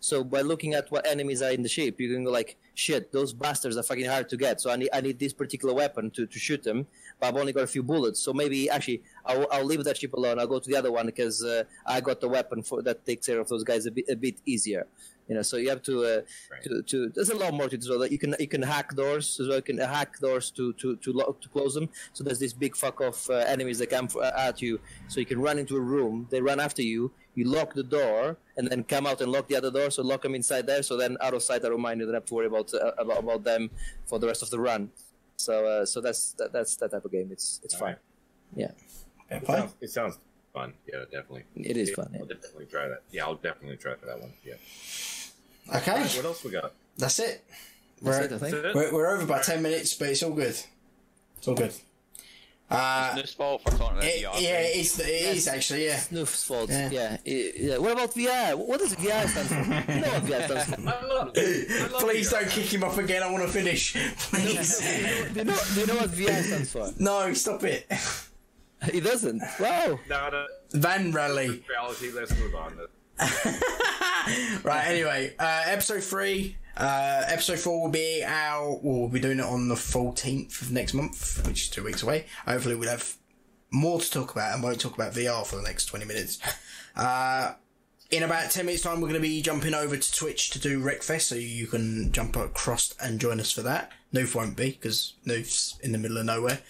[0.00, 3.10] so by looking at what enemies are in the ship, you can go like, shit,
[3.10, 4.60] those bastards are fucking hard to get.
[4.60, 6.86] So I need I need this particular weapon to, to shoot them,
[7.18, 8.20] but I've only got a few bullets.
[8.20, 10.38] So maybe actually I'll, I'll leave that ship alone.
[10.38, 13.26] I'll go to the other one because uh, I got the weapon for that takes
[13.26, 14.86] care of those guys a bit a bit easier.
[15.28, 16.20] You know, so you have to, uh,
[16.50, 16.62] Right.
[16.64, 17.98] to, to there's a lot more to it as well.
[17.98, 19.56] That you can you can hack doors as well.
[19.56, 21.88] You can hack doors to to to, lock, to close them.
[22.12, 24.80] So there's this big fuck off uh, enemies that come f- at you.
[25.08, 26.26] So you can run into a room.
[26.30, 27.10] They run after you.
[27.36, 29.90] You lock the door and then come out and lock the other door.
[29.90, 30.82] So lock them inside there.
[30.82, 32.00] So then out of sight, out of mind.
[32.00, 33.70] You don't have to worry about uh, about, about them
[34.06, 34.90] for the rest of the run.
[35.36, 37.30] So uh, so that's that, that's that type of game.
[37.32, 37.82] It's it's fun.
[37.82, 37.98] Alright.
[38.56, 38.70] Yeah,
[39.28, 40.18] Fair It sounds, it sounds
[40.52, 40.74] fun.
[40.86, 41.44] Yeah, definitely.
[41.56, 42.10] it is Yeah, fun.
[42.12, 42.20] Yeah.
[42.20, 43.02] I'll definitely try that.
[43.10, 44.32] Yeah, I'll definitely try for that one.
[44.44, 44.54] Yeah.
[45.68, 46.72] Okay, Alright, what else we got?
[46.98, 47.44] that's it.
[48.02, 48.40] That's We're, it, I think.
[48.62, 48.74] That's it?
[48.74, 50.56] we're, we're over by 10 minutes, but it's all good.
[51.38, 51.72] It's all good.
[52.70, 54.40] Uh, It's fault for talking about it, VR.
[54.40, 55.96] yeah, it is, it is actually, yeah.
[55.98, 56.70] Snoof's fault.
[56.70, 56.90] Yeah.
[56.90, 57.16] Yeah.
[57.24, 57.78] I- yeah.
[57.78, 58.56] What about VR?
[58.56, 59.92] What does VR stand for?
[59.92, 60.80] you know what VR stands for.
[60.88, 62.40] I love, I love Please VR.
[62.40, 63.22] don't kick him off again.
[63.22, 63.92] I want to finish.
[64.30, 64.80] Please.
[65.34, 66.90] Do you know, do you know what VR stands for?
[66.98, 67.86] no, stop it.
[68.90, 69.42] He doesn't.
[69.60, 69.98] Wow.
[70.08, 71.62] No, no, Van Rally.
[71.68, 72.10] reality.
[72.12, 72.78] Let's move on.
[74.64, 76.56] Right, anyway, uh, episode three.
[76.76, 78.80] Uh, episode four will be out.
[78.82, 82.24] Well, be doing it on the 14th of next month, which is two weeks away.
[82.46, 83.16] Hopefully, we'll have
[83.70, 86.38] more to talk about and won't talk about VR for the next 20 minutes.
[86.96, 87.54] Uh,
[88.10, 90.80] in about 10 minutes' time, we're going to be jumping over to Twitch to do
[90.82, 93.90] Wreckfest, so you can jump across and join us for that.
[94.14, 96.60] Newf won't be, because Newf's in the middle of nowhere.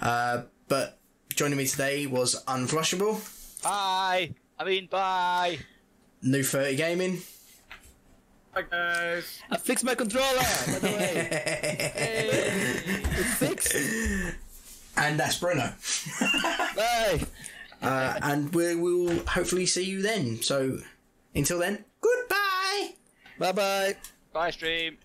[0.00, 0.98] Uh, but
[1.30, 3.20] joining me today was Unflushable,
[3.62, 4.34] Bye.
[4.58, 5.58] I mean, bye.
[6.24, 7.22] Newf30 Gaming,
[8.54, 9.40] Bye, guys.
[9.50, 10.24] I fixed my controller.
[10.38, 11.28] By the way,
[13.18, 13.74] it's fixed.
[14.96, 15.72] and that's Bruno.
[16.74, 17.20] Bye.
[17.82, 20.40] uh, and we will hopefully see you then.
[20.42, 20.78] So
[21.34, 22.94] until then, goodbye.
[23.38, 23.96] Bye bye.
[24.32, 24.96] Bye, stream.